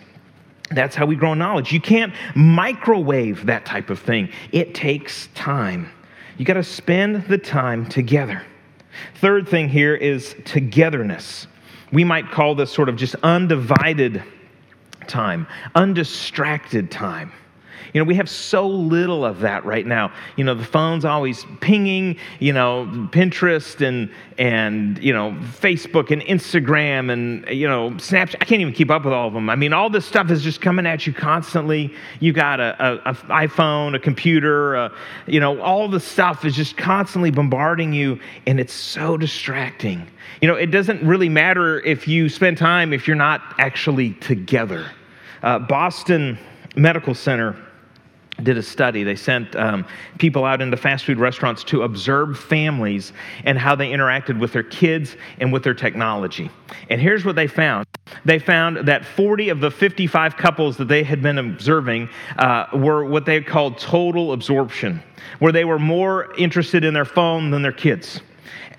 That's 0.72 0.96
how 0.96 1.06
we 1.06 1.16
grow 1.16 1.34
knowledge. 1.34 1.72
You 1.72 1.82
can't 1.82 2.14
microwave 2.36 3.46
that 3.48 3.66
type 3.66 3.90
of 3.90 4.00
thing, 4.00 4.30
it 4.52 4.76
takes 4.76 5.28
time. 5.36 5.92
You 6.38 6.46
got 6.46 6.54
to 6.54 6.64
spend 6.64 7.26
the 7.28 7.38
time 7.38 7.86
together. 7.86 8.44
Third 9.16 9.48
thing 9.48 9.70
here 9.70 9.96
is 9.96 10.36
togetherness. 10.46 11.48
We 11.92 12.04
might 12.04 12.32
call 12.32 12.56
this 12.56 12.72
sort 12.72 12.88
of 12.88 12.96
just 12.96 13.16
undivided 13.24 14.24
time, 15.08 15.48
undistracted 15.76 16.92
time. 16.92 17.32
You 17.94 18.02
know, 18.02 18.06
we 18.06 18.15
have 18.15 18.30
so 18.30 18.68
little 18.68 19.26
of 19.26 19.39
that 19.42 19.65
right 19.65 19.86
now. 19.86 20.12
You 20.36 20.44
know, 20.44 20.54
the 20.54 20.63
phone's 20.63 21.06
always 21.06 21.46
pinging, 21.62 22.18
you 22.39 22.54
know, 22.54 22.86
Pinterest 23.12 23.86
and, 23.86 24.12
and 24.38 25.02
you 25.04 25.13
know, 25.13 25.32
Facebook 25.62 26.12
and 26.12 26.22
Instagram 26.24 27.12
and, 27.12 27.48
you 27.50 27.68
know, 27.68 27.92
Snapchat. 27.92 28.36
I 28.42 28.46
can't 28.46 28.62
even 28.62 28.74
keep 28.74 28.89
up 28.89 29.06
with 29.06 29.13
all 29.13 29.28
of 29.28 29.34
them. 29.34 29.50
I 29.50 29.56
mean, 29.56 29.74
all 29.74 29.89
this 29.89 30.06
stuff 30.06 30.32
is 30.32 30.44
just 30.44 30.62
coming 30.62 30.86
at 30.86 31.08
you 31.08 31.13
constantly. 31.13 31.94
You 32.20 32.34
got 32.34 32.60
a, 32.60 32.76
a, 32.80 33.12
a 33.12 33.13
iPhone, 33.48 33.96
a 33.96 34.00
computer, 34.00 34.76
a, 34.76 34.92
you 35.28 35.39
know, 35.39 35.60
all 35.62 35.88
the 35.88 36.00
stuff 36.00 36.46
is 36.46 36.56
just 36.56 36.78
constantly 36.78 37.32
bombarding 37.32 37.94
you, 37.94 38.20
and 38.46 38.60
it's 38.60 38.74
so 38.74 39.18
distracting. 39.18 40.08
You 40.42 40.48
know, 40.48 40.56
it 40.56 40.68
doesn't 40.68 41.04
really 41.04 41.30
matter 41.30 41.80
if 41.82 42.08
you 42.08 42.30
spend 42.30 42.58
time 42.58 42.94
if 42.94 43.08
you're 43.08 43.15
not 43.15 43.42
actually 43.58 44.13
together. 44.15 44.86
Uh, 45.42 45.60
Boston 45.60 46.38
medical 46.76 47.13
center 47.13 47.56
did 48.43 48.58
a 48.58 48.63
study. 48.63 49.04
They 49.04 49.15
sent 49.15 49.56
um, 49.56 49.86
people 50.17 50.45
out 50.45 50.62
into 50.62 50.78
fast 50.78 51.06
food 51.06 51.19
restaurants 51.19 51.63
to 51.65 51.84
observe 51.84 52.39
families 52.39 53.13
and 53.45 53.58
how 53.58 53.75
they 53.75 53.89
interacted 53.89 54.39
with 54.39 54.54
their 54.54 54.63
kids 54.63 55.15
and 55.39 55.52
with 55.52 55.63
their 55.63 55.73
technology. 55.73 56.49
And 56.89 57.02
here's 57.02 57.25
what 57.25 57.36
they 57.36 57.47
found 57.47 57.86
they 58.25 58.39
found 58.39 58.88
that 58.88 59.06
40 59.06 59.49
of 59.49 59.60
the 59.60 59.69
55 59.69 60.36
couples 60.36 60.78
that 60.78 60.88
they 60.88 61.04
had 61.04 61.21
been 61.21 61.38
observing 61.38 62.10
uh, 62.38 62.65
were 62.73 63.06
what 63.06 63.25
they 63.25 63.41
called 63.41 63.78
total 63.78 64.34
absorption, 64.34 65.02
where 65.39 65.52
they 65.52 65.65
were 65.65 65.80
more 65.80 66.34
interested 66.36 66.84
in 66.84 66.93
their 66.93 67.06
phone 67.06 67.52
than 67.52 67.62
their 67.62 67.71
kids. 67.71 68.21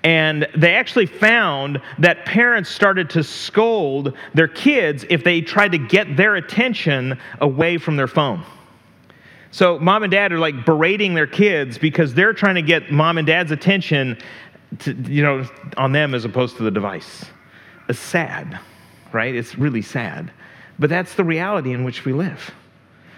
And 0.03 0.47
they 0.57 0.73
actually 0.73 1.05
found 1.05 1.79
that 1.99 2.25
parents 2.25 2.69
started 2.69 3.09
to 3.11 3.23
scold 3.23 4.17
their 4.33 4.47
kids 4.47 5.05
if 5.09 5.23
they 5.23 5.41
tried 5.41 5.73
to 5.73 5.77
get 5.77 6.17
their 6.17 6.35
attention 6.35 7.19
away 7.39 7.77
from 7.77 7.95
their 7.95 8.07
phone. 8.07 8.43
So 9.51 9.77
mom 9.79 10.03
and 10.03 10.11
dad 10.11 10.31
are 10.31 10.39
like 10.39 10.65
berating 10.65 11.13
their 11.13 11.27
kids 11.27 11.77
because 11.77 12.13
they're 12.13 12.33
trying 12.33 12.55
to 12.55 12.61
get 12.61 12.91
mom 12.91 13.17
and 13.17 13.27
dad's 13.27 13.51
attention 13.51 14.17
to, 14.79 14.93
you 14.93 15.21
know, 15.21 15.45
on 15.77 15.91
them 15.91 16.15
as 16.15 16.23
opposed 16.23 16.55
to 16.57 16.63
the 16.63 16.71
device. 16.71 17.25
It's 17.89 17.99
sad, 17.99 18.57
right? 19.11 19.35
It's 19.35 19.57
really 19.57 19.81
sad. 19.81 20.31
But 20.79 20.89
that's 20.89 21.15
the 21.15 21.25
reality 21.25 21.73
in 21.73 21.83
which 21.83 22.05
we 22.05 22.13
live. 22.13 22.51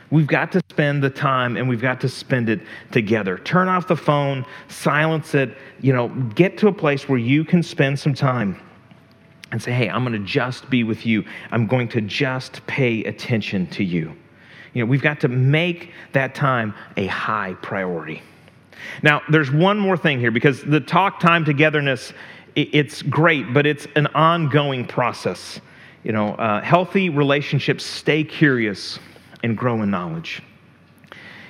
We've 0.09 0.27
got 0.27 0.51
to 0.53 0.61
spend 0.69 1.03
the 1.03 1.09
time 1.09 1.55
and 1.55 1.69
we've 1.69 1.81
got 1.81 2.01
to 2.01 2.09
spend 2.09 2.49
it 2.49 2.61
together. 2.91 3.37
Turn 3.39 3.67
off 3.67 3.87
the 3.87 3.95
phone, 3.95 4.45
silence 4.67 5.33
it, 5.35 5.55
you 5.81 5.93
know, 5.93 6.09
get 6.35 6.57
to 6.59 6.67
a 6.67 6.73
place 6.73 7.07
where 7.07 7.19
you 7.19 7.45
can 7.45 7.63
spend 7.63 7.99
some 7.99 8.13
time 8.13 8.59
and 9.51 9.61
say, 9.61 9.71
hey, 9.71 9.89
I'm 9.89 10.03
going 10.03 10.19
to 10.19 10.27
just 10.27 10.69
be 10.69 10.83
with 10.83 11.05
you. 11.05 11.23
I'm 11.51 11.67
going 11.67 11.87
to 11.89 12.01
just 12.01 12.65
pay 12.65 13.03
attention 13.03 13.67
to 13.67 13.83
you. 13.83 14.15
You 14.73 14.83
know, 14.83 14.89
we've 14.89 15.01
got 15.01 15.19
to 15.21 15.27
make 15.27 15.91
that 16.13 16.35
time 16.35 16.73
a 16.97 17.05
high 17.07 17.53
priority. 17.61 18.21
Now, 19.01 19.21
there's 19.29 19.51
one 19.51 19.79
more 19.79 19.97
thing 19.97 20.19
here 20.19 20.31
because 20.31 20.61
the 20.61 20.79
talk 20.79 21.19
time 21.19 21.45
togetherness, 21.45 22.13
it's 22.55 23.01
great, 23.01 23.53
but 23.53 23.65
it's 23.65 23.87
an 23.95 24.07
ongoing 24.07 24.85
process. 24.85 25.59
You 26.03 26.11
know, 26.11 26.35
uh, 26.35 26.61
healthy 26.61 27.09
relationships 27.09 27.85
stay 27.85 28.23
curious 28.23 28.99
and 29.43 29.57
grow 29.57 29.81
in 29.81 29.89
knowledge. 29.89 30.41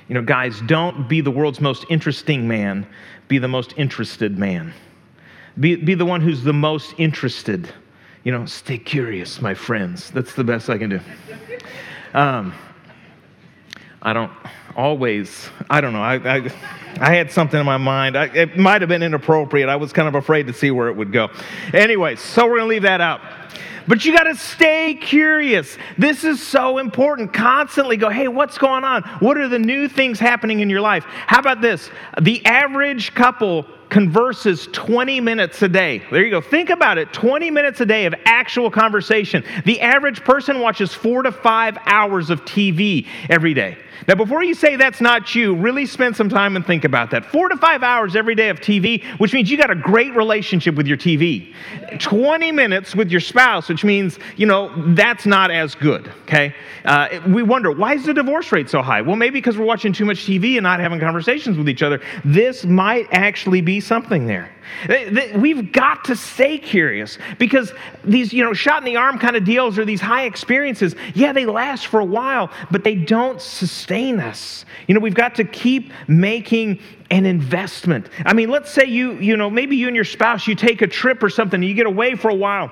You 0.08 0.14
know, 0.14 0.22
guys, 0.22 0.60
don't 0.66 1.08
be 1.08 1.20
the 1.20 1.30
world's 1.30 1.60
most 1.60 1.86
interesting 1.88 2.46
man, 2.46 2.86
be 3.26 3.38
the 3.38 3.48
most 3.48 3.74
interested 3.76 4.38
man. 4.38 4.72
Be, 5.58 5.76
be 5.76 5.94
the 5.94 6.04
one 6.04 6.20
who's 6.20 6.42
the 6.42 6.52
most 6.52 6.94
interested. 6.98 7.72
You 8.22 8.32
know, 8.32 8.44
stay 8.46 8.78
curious, 8.78 9.40
my 9.40 9.54
friends. 9.54 10.10
That's 10.10 10.34
the 10.34 10.44
best 10.44 10.68
I 10.68 10.78
can 10.78 10.90
do. 10.90 11.00
Um, 12.12 12.54
I 14.04 14.12
don't 14.12 14.30
always, 14.76 15.48
I 15.70 15.80
don't 15.80 15.92
know. 15.92 16.02
I, 16.02 16.14
I, 16.16 16.50
I 17.00 17.14
had 17.14 17.30
something 17.30 17.58
in 17.58 17.66
my 17.66 17.78
mind. 17.78 18.16
I, 18.16 18.26
it 18.26 18.56
might 18.56 18.82
have 18.82 18.88
been 18.88 19.02
inappropriate. 19.02 19.68
I 19.68 19.76
was 19.76 19.92
kind 19.92 20.08
of 20.08 20.14
afraid 20.14 20.46
to 20.48 20.52
see 20.52 20.70
where 20.70 20.88
it 20.88 20.96
would 20.96 21.12
go. 21.12 21.30
Anyway, 21.72 22.16
so 22.16 22.44
we're 22.44 22.58
going 22.58 22.68
to 22.68 22.74
leave 22.74 22.82
that 22.82 23.00
out. 23.00 23.20
But 23.86 24.04
you 24.04 24.16
got 24.16 24.24
to 24.24 24.34
stay 24.34 24.94
curious. 24.94 25.76
This 25.98 26.24
is 26.24 26.42
so 26.42 26.78
important. 26.78 27.32
Constantly 27.32 27.96
go, 27.96 28.08
hey, 28.08 28.28
what's 28.28 28.56
going 28.56 28.84
on? 28.84 29.02
What 29.20 29.36
are 29.36 29.48
the 29.48 29.58
new 29.58 29.88
things 29.88 30.18
happening 30.18 30.60
in 30.60 30.70
your 30.70 30.80
life? 30.80 31.04
How 31.04 31.38
about 31.38 31.60
this? 31.60 31.90
The 32.20 32.44
average 32.46 33.14
couple 33.14 33.66
converses 33.90 34.68
20 34.72 35.20
minutes 35.20 35.60
a 35.62 35.68
day. 35.68 36.02
There 36.10 36.24
you 36.24 36.30
go. 36.30 36.40
Think 36.40 36.70
about 36.70 36.98
it 36.98 37.12
20 37.12 37.50
minutes 37.50 37.80
a 37.80 37.86
day 37.86 38.06
of 38.06 38.14
actual 38.24 38.70
conversation. 38.70 39.44
The 39.66 39.80
average 39.80 40.24
person 40.24 40.60
watches 40.60 40.94
four 40.94 41.22
to 41.22 41.30
five 41.30 41.76
hours 41.84 42.30
of 42.30 42.44
TV 42.44 43.06
every 43.28 43.54
day. 43.54 43.76
Now, 44.06 44.14
before 44.14 44.42
you 44.42 44.54
say 44.54 44.76
that's 44.76 45.00
not 45.00 45.34
you, 45.34 45.54
really 45.54 45.86
spend 45.86 46.16
some 46.16 46.28
time 46.28 46.56
and 46.56 46.66
think 46.66 46.84
about 46.84 47.10
that. 47.12 47.24
Four 47.24 47.48
to 47.48 47.56
five 47.56 47.82
hours 47.82 48.16
every 48.16 48.34
day 48.34 48.50
of 48.50 48.60
TV, 48.60 49.02
which 49.18 49.32
means 49.32 49.50
you 49.50 49.56
got 49.56 49.70
a 49.70 49.74
great 49.74 50.14
relationship 50.14 50.74
with 50.74 50.86
your 50.86 50.96
TV. 50.96 51.54
20 51.98 52.52
minutes 52.52 52.94
with 52.94 53.10
your 53.10 53.20
spouse, 53.20 53.68
which 53.68 53.84
means, 53.84 54.18
you 54.36 54.46
know, 54.46 54.72
that's 54.94 55.26
not 55.26 55.50
as 55.50 55.74
good, 55.74 56.12
okay? 56.22 56.54
Uh, 56.84 57.20
we 57.28 57.42
wonder, 57.42 57.70
why 57.72 57.94
is 57.94 58.04
the 58.04 58.14
divorce 58.14 58.52
rate 58.52 58.68
so 58.68 58.82
high? 58.82 59.00
Well, 59.00 59.16
maybe 59.16 59.38
because 59.38 59.56
we're 59.56 59.64
watching 59.64 59.92
too 59.92 60.04
much 60.04 60.18
TV 60.26 60.56
and 60.56 60.64
not 60.64 60.80
having 60.80 61.00
conversations 61.00 61.56
with 61.56 61.68
each 61.68 61.82
other. 61.82 62.00
This 62.24 62.64
might 62.64 63.06
actually 63.10 63.62
be 63.62 63.80
something 63.80 64.26
there. 64.26 64.50
We've 65.34 65.72
got 65.72 66.04
to 66.06 66.16
stay 66.16 66.58
curious 66.58 67.18
because 67.38 67.72
these, 68.04 68.32
you 68.32 68.44
know, 68.44 68.52
shot 68.52 68.78
in 68.78 68.84
the 68.84 68.96
arm 68.96 69.18
kind 69.18 69.36
of 69.36 69.44
deals 69.44 69.78
or 69.78 69.84
these 69.84 70.00
high 70.00 70.24
experiences, 70.24 70.94
yeah, 71.14 71.32
they 71.32 71.46
last 71.46 71.86
for 71.86 72.00
a 72.00 72.04
while, 72.04 72.50
but 72.70 72.84
they 72.84 72.94
don't 72.94 73.40
sustain 73.40 74.20
us. 74.20 74.64
You 74.86 74.94
know, 74.94 75.00
we've 75.00 75.14
got 75.14 75.34
to 75.36 75.44
keep 75.44 75.92
making 76.08 76.80
an 77.10 77.26
investment. 77.26 78.08
I 78.24 78.32
mean, 78.32 78.50
let's 78.50 78.70
say 78.70 78.84
you, 78.84 79.14
you 79.14 79.36
know, 79.36 79.50
maybe 79.50 79.76
you 79.76 79.86
and 79.86 79.96
your 79.96 80.04
spouse, 80.04 80.46
you 80.46 80.54
take 80.54 80.82
a 80.82 80.86
trip 80.86 81.22
or 81.22 81.30
something 81.30 81.58
and 81.58 81.68
you 81.68 81.74
get 81.74 81.86
away 81.86 82.14
for 82.14 82.30
a 82.30 82.34
while 82.34 82.70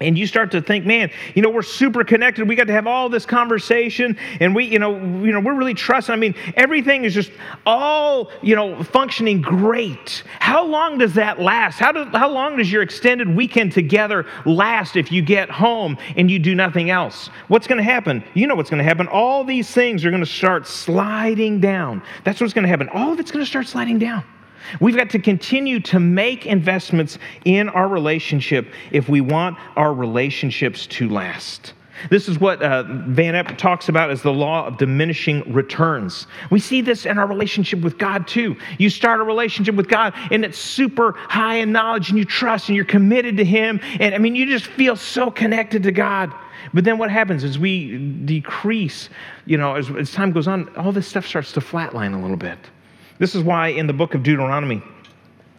and 0.00 0.18
you 0.18 0.26
start 0.26 0.50
to 0.52 0.60
think 0.60 0.84
man 0.84 1.10
you 1.34 1.42
know 1.42 1.50
we're 1.50 1.62
super 1.62 2.04
connected. 2.04 2.48
We 2.48 2.56
got 2.56 2.66
to 2.66 2.72
have 2.72 2.86
all 2.86 3.08
this 3.08 3.26
conversation. 3.26 4.16
And 4.40 4.54
we 4.54 4.64
you 4.64 4.78
know 4.78 4.96
you 4.96 5.32
know 5.32 5.40
we're 5.40 5.54
really 5.54 5.74
trusting. 5.74 6.12
I 6.12 6.16
mean 6.16 6.34
everything 6.56 7.04
is 7.04 7.14
just 7.14 7.30
all 7.66 8.30
you 8.42 8.56
know 8.56 8.82
functioning 8.82 9.40
great. 9.40 10.22
How 10.40 10.64
long 10.64 10.98
does 10.98 11.14
that 11.14 11.40
last? 11.40 11.78
How, 11.78 11.92
do, 11.92 12.04
how 12.06 12.28
long 12.28 12.56
does 12.56 12.70
your 12.70 12.82
extended 12.82 13.34
weekend 13.34 13.72
together 13.72 14.26
last 14.44 14.96
if 14.96 15.10
you 15.10 15.22
get 15.22 15.50
home 15.50 15.98
and 16.16 16.30
you 16.30 16.38
do 16.38 16.54
nothing 16.54 16.90
else? 16.90 17.28
What's 17.48 17.66
going 17.66 17.78
to 17.78 17.84
happen? 17.84 18.24
You 18.34 18.46
know 18.46 18.54
what's 18.54 18.70
going 18.70 18.78
to 18.78 18.84
happen. 18.84 19.08
All 19.08 19.44
these 19.44 19.70
things 19.70 20.04
are 20.04 20.10
going 20.10 20.24
to 20.24 20.30
start 20.30 20.66
sliding 20.66 21.60
down. 21.60 22.02
That's 22.24 22.40
what's 22.40 22.52
going 22.52 22.64
to 22.64 22.68
happen. 22.68 22.88
All 22.90 23.12
of 23.12 23.20
it's 23.20 23.30
going 23.30 23.44
to 23.44 23.48
start 23.48 23.66
sliding 23.66 23.98
down 23.98 24.24
We've 24.80 24.96
got 24.96 25.10
to 25.10 25.18
continue 25.18 25.80
to 25.80 26.00
make 26.00 26.46
investments 26.46 27.18
in 27.44 27.68
our 27.68 27.88
relationship 27.88 28.72
if 28.90 29.08
we 29.08 29.20
want 29.20 29.58
our 29.76 29.92
relationships 29.92 30.86
to 30.88 31.08
last. 31.08 31.74
This 32.10 32.28
is 32.28 32.38
what 32.38 32.62
uh, 32.62 32.82
Van 32.82 33.34
Epp 33.34 33.56
talks 33.56 33.88
about 33.88 34.10
as 34.10 34.22
the 34.22 34.32
law 34.32 34.66
of 34.66 34.78
diminishing 34.78 35.52
returns. 35.52 36.26
We 36.50 36.60
see 36.60 36.80
this 36.80 37.06
in 37.06 37.18
our 37.18 37.26
relationship 37.26 37.80
with 37.80 37.98
God 37.98 38.26
too. 38.26 38.56
You 38.78 38.90
start 38.90 39.20
a 39.20 39.24
relationship 39.24 39.74
with 39.74 39.88
God 39.88 40.12
and 40.30 40.44
it's 40.44 40.58
super 40.58 41.12
high 41.12 41.56
in 41.56 41.72
knowledge 41.72 42.10
and 42.10 42.18
you 42.18 42.24
trust 42.24 42.68
and 42.68 42.76
you're 42.76 42.84
committed 42.84 43.36
to 43.38 43.44
Him. 43.44 43.80
And 44.00 44.14
I 44.14 44.18
mean, 44.18 44.34
you 44.34 44.46
just 44.46 44.66
feel 44.66 44.96
so 44.96 45.30
connected 45.30 45.82
to 45.84 45.92
God. 45.92 46.32
But 46.72 46.84
then 46.84 46.98
what 46.98 47.10
happens 47.10 47.44
is 47.44 47.58
we 47.58 47.98
decrease, 48.24 49.08
you 49.46 49.56
know, 49.56 49.74
as, 49.74 49.90
as 49.90 50.12
time 50.12 50.32
goes 50.32 50.48
on, 50.48 50.74
all 50.76 50.92
this 50.92 51.06
stuff 51.06 51.26
starts 51.26 51.52
to 51.52 51.60
flatline 51.60 52.14
a 52.14 52.20
little 52.20 52.36
bit. 52.36 52.58
This 53.18 53.34
is 53.34 53.42
why 53.42 53.68
in 53.68 53.86
the 53.86 53.92
book 53.92 54.14
of 54.14 54.22
Deuteronomy, 54.22 54.82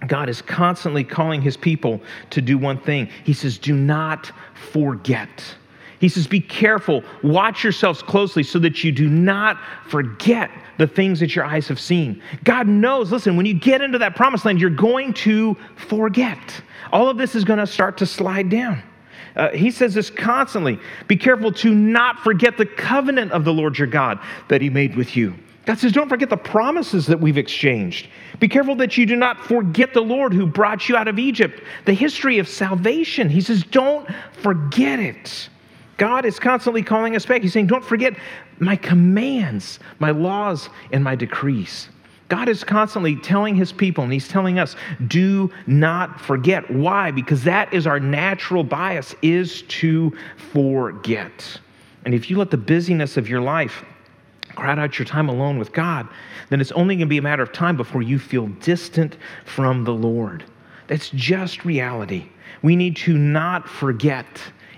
God 0.08 0.30
is 0.30 0.41
constantly 0.41 1.04
calling 1.04 1.41
his 1.41 1.58
people 1.58 2.02
to 2.32 2.41
do 2.41 2.58
one 2.58 2.78
thing. 2.78 3.10
He 3.24 3.34
says, 3.34 3.58
Do 3.58 3.76
not 3.76 4.32
forget. 4.72 5.44
He 6.00 6.10
says, 6.10 6.28
Be 6.28 6.41
careful, 6.41 7.04
watch 7.24 7.63
yourselves 7.63 8.02
closely 8.02 8.44
so 8.44 8.60
that 8.60 8.84
you 8.84 8.91
do 8.91 9.10
not 9.10 9.58
forget 9.88 10.52
the 10.78 10.88
things 10.88 11.20
that 11.22 11.36
your 11.36 11.46
eyes 11.46 11.68
have 11.70 11.80
seen. 11.80 12.22
God 12.44 12.68
knows, 12.68 13.12
listen, 13.12 13.38
when 13.38 13.46
you 13.46 13.54
get 13.54 13.82
into 13.82 13.98
that 14.00 14.15
promised 14.15 14.46
land, 14.46 14.60
you're 14.60 14.70
going 14.70 15.13
to 15.13 15.56
forget. 15.76 16.62
All 16.91 17.10
of 17.10 17.18
this 17.18 17.34
is 17.34 17.46
going 17.46 17.60
to 17.60 17.68
start 17.68 17.98
to 18.00 18.06
slide 18.06 18.50
down. 18.50 18.84
Uh, 19.36 19.50
he 19.50 19.70
says 19.72 19.94
this 19.94 20.10
constantly 20.10 20.80
Be 21.08 21.15
careful 21.15 21.52
to 21.54 21.74
not 21.74 22.20
forget 22.20 22.58
the 22.58 22.65
covenant 22.65 23.32
of 23.32 23.46
the 23.46 23.54
Lord 23.54 23.78
your 23.78 23.88
God 23.88 24.20
that 24.50 24.62
he 24.62 24.70
made 24.70 24.96
with 24.96 25.15
you. 25.15 25.34
God 25.65 25.80
says, 25.80 25.91
Don't 25.91 26.10
forget 26.10 26.30
the 26.30 26.38
promises 26.38 27.08
that 27.08 27.19
we've 27.19 27.38
exchanged. 27.38 28.08
Be 28.39 28.47
careful 28.47 28.75
that 28.75 28.97
you 28.97 29.06
do 29.06 29.15
not 29.15 29.45
forget 29.45 29.93
the 29.93 30.01
Lord 30.01 30.34
who 30.34 30.45
brought 30.45 30.88
you 30.88 30.95
out 30.95 31.08
of 31.08 31.17
Egypt, 31.19 31.62
the 31.86 31.93
history 31.93 32.39
of 32.39 32.47
salvation. 32.47 33.30
He 33.30 33.41
says, 33.41 33.63
Don't 33.63 34.08
forget 34.34 34.99
it. 34.99 35.49
God 35.97 36.25
is 36.25 36.39
constantly 36.39 36.84
calling 36.84 37.15
us 37.15 37.25
back. 37.25 37.41
He's 37.41 37.54
saying, 37.54 37.67
Don't 37.67 37.84
forget 37.84 38.15
my 38.60 38.75
commands, 38.75 39.80
my 39.99 40.12
laws, 40.12 40.69
and 40.91 41.04
my 41.04 41.15
decrees. 41.15 41.89
God 42.28 42.49
is 42.49 42.63
constantly 42.63 43.15
telling 43.15 43.56
his 43.56 43.71
people, 43.71 44.04
and 44.04 44.12
he's 44.12 44.28
telling 44.28 44.58
us, 44.58 44.75
do 45.08 45.51
not 45.67 46.19
forget. 46.19 46.69
Why? 46.71 47.12
Because 47.12 47.43
that 47.43 47.71
is 47.71 47.86
our 47.86 47.99
natural 47.99 48.63
bias, 48.63 49.13
is 49.21 49.62
to 49.63 50.12
forget. 50.51 51.60
And 52.04 52.15
if 52.15 52.30
you 52.30 52.38
let 52.38 52.49
the 52.49 52.58
busyness 52.58 53.15
of 53.17 53.30
your 53.30 53.41
life 53.41 53.86
crowd 54.56 54.80
out 54.80 54.98
your 54.98 55.06
time 55.06 55.30
alone 55.30 55.58
with 55.58 55.72
God, 55.72 56.08
then 56.50 56.62
it's 56.62 56.72
only 56.72 56.96
going 56.96 57.08
to 57.08 57.10
be 57.10 57.18
a 57.18 57.22
matter 57.22 57.44
of 57.44 57.52
time 57.52 57.78
before 57.78 58.02
you 58.02 58.20
feel 58.20 58.48
distant 58.48 59.18
from 59.46 59.84
the 59.84 59.94
Lord. 59.94 60.44
That's 60.88 61.10
just 61.10 61.65
reality. 61.65 62.30
We 62.62 62.76
need 62.76 62.96
to 62.98 63.18
not 63.18 63.68
forget 63.68 64.26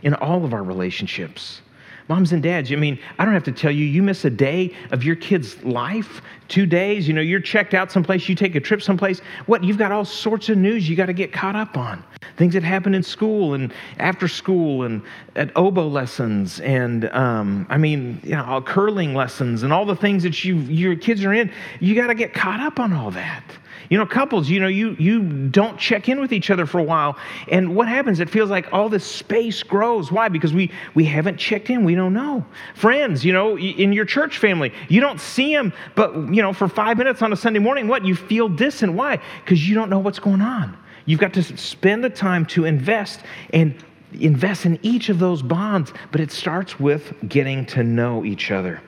in 0.03 0.13
all 0.15 0.45
of 0.45 0.53
our 0.53 0.63
relationships. 0.63 1.61
Moms 2.07 2.31
and 2.31 2.41
dads, 2.41 2.71
I 2.71 2.75
mean, 2.75 2.97
I 3.19 3.25
don't 3.25 3.33
have 3.33 3.43
to 3.45 3.51
tell 3.51 3.71
you, 3.71 3.85
you 3.85 4.01
miss 4.01 4.23
a 4.23 4.29
day 4.29 4.73
of 4.91 5.03
your 5.03 5.15
kid's 5.17 5.61
life, 5.63 6.21
two 6.47 6.65
days, 6.65 7.05
you 7.07 7.13
know, 7.13 7.21
you're 7.21 7.41
checked 7.41 7.73
out 7.73 7.91
someplace, 7.91 8.29
you 8.29 8.35
take 8.35 8.55
a 8.55 8.61
trip 8.61 8.81
someplace. 8.81 9.19
What? 9.45 9.63
You've 9.63 9.77
got 9.77 9.91
all 9.91 10.05
sorts 10.05 10.47
of 10.47 10.57
news 10.57 10.87
you 10.87 10.95
got 10.95 11.07
to 11.07 11.13
get 11.13 11.33
caught 11.33 11.55
up 11.55 11.77
on. 11.77 12.03
Things 12.37 12.53
that 12.53 12.63
happen 12.63 12.95
in 12.95 13.03
school 13.03 13.55
and 13.55 13.73
after 13.99 14.27
school 14.29 14.83
and 14.83 15.01
at 15.35 15.51
oboe 15.57 15.87
lessons 15.87 16.61
and, 16.61 17.09
um, 17.11 17.67
I 17.69 17.77
mean, 17.77 18.21
you 18.23 18.35
know, 18.35 18.61
curling 18.61 19.13
lessons 19.13 19.63
and 19.63 19.73
all 19.73 19.85
the 19.85 19.95
things 19.95 20.23
that 20.23 20.45
you, 20.45 20.57
your 20.57 20.95
kids 20.95 21.25
are 21.25 21.33
in. 21.33 21.51
You 21.81 21.93
got 21.93 22.07
to 22.07 22.15
get 22.15 22.33
caught 22.33 22.61
up 22.61 22.79
on 22.79 22.93
all 22.93 23.11
that. 23.11 23.43
You 23.89 23.97
know, 23.97 24.05
couples, 24.05 24.49
you 24.49 24.59
know, 24.59 24.67
you, 24.67 24.95
you 24.99 25.49
don't 25.49 25.77
check 25.79 26.09
in 26.09 26.19
with 26.19 26.33
each 26.33 26.49
other 26.49 26.65
for 26.65 26.79
a 26.79 26.83
while. 26.83 27.17
And 27.47 27.75
what 27.75 27.87
happens? 27.87 28.19
It 28.19 28.29
feels 28.29 28.49
like 28.49 28.71
all 28.73 28.89
this 28.89 29.05
space 29.05 29.63
grows. 29.63 30.11
Why? 30.11 30.29
Because 30.29 30.53
we, 30.53 30.71
we 30.95 31.05
haven't 31.05 31.37
checked 31.37 31.69
in. 31.69 31.83
We 31.83 31.95
don't 31.95 32.13
know. 32.13 32.45
Friends, 32.75 33.23
you 33.23 33.33
know, 33.33 33.57
in 33.57 33.93
your 33.93 34.05
church 34.05 34.37
family, 34.37 34.73
you 34.89 35.01
don't 35.01 35.19
see 35.19 35.53
them, 35.53 35.73
but, 35.95 36.13
you 36.33 36.41
know, 36.41 36.53
for 36.53 36.67
five 36.67 36.97
minutes 36.97 37.21
on 37.21 37.33
a 37.33 37.35
Sunday 37.35 37.59
morning, 37.59 37.87
what? 37.87 38.05
You 38.05 38.15
feel 38.15 38.49
distant. 38.49 38.93
Why? 38.93 39.19
Because 39.43 39.67
you 39.67 39.75
don't 39.75 39.89
know 39.89 39.99
what's 39.99 40.19
going 40.19 40.41
on. 40.41 40.77
You've 41.05 41.19
got 41.19 41.33
to 41.35 41.43
spend 41.43 42.03
the 42.03 42.09
time 42.09 42.45
to 42.47 42.65
invest 42.65 43.21
and 43.53 43.75
invest 44.13 44.65
in 44.65 44.79
each 44.83 45.09
of 45.09 45.19
those 45.19 45.41
bonds, 45.41 45.93
but 46.11 46.21
it 46.21 46.31
starts 46.31 46.79
with 46.79 47.13
getting 47.27 47.65
to 47.67 47.83
know 47.83 48.25
each 48.25 48.51
other. 48.51 48.81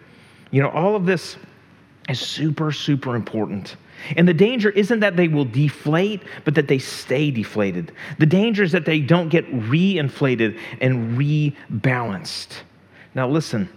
You 0.51 0.61
know, 0.61 0.69
all 0.69 0.95
of 0.95 1.05
this 1.05 1.37
is 2.09 2.19
super, 2.19 2.71
super 2.71 3.15
important. 3.15 3.75
And 4.15 4.27
the 4.27 4.33
danger 4.33 4.69
isn't 4.69 4.99
that 4.99 5.15
they 5.15 5.27
will 5.27 5.45
deflate, 5.45 6.21
but 6.45 6.55
that 6.55 6.67
they 6.67 6.79
stay 6.79 7.31
deflated. 7.31 7.91
The 8.17 8.25
danger 8.25 8.63
is 8.63 8.71
that 8.71 8.85
they 8.85 8.99
don't 8.99 9.29
get 9.29 9.45
reinflated 9.51 10.59
and 10.81 11.17
rebalanced. 11.17 12.61
Now, 13.15 13.27
listen, 13.27 13.69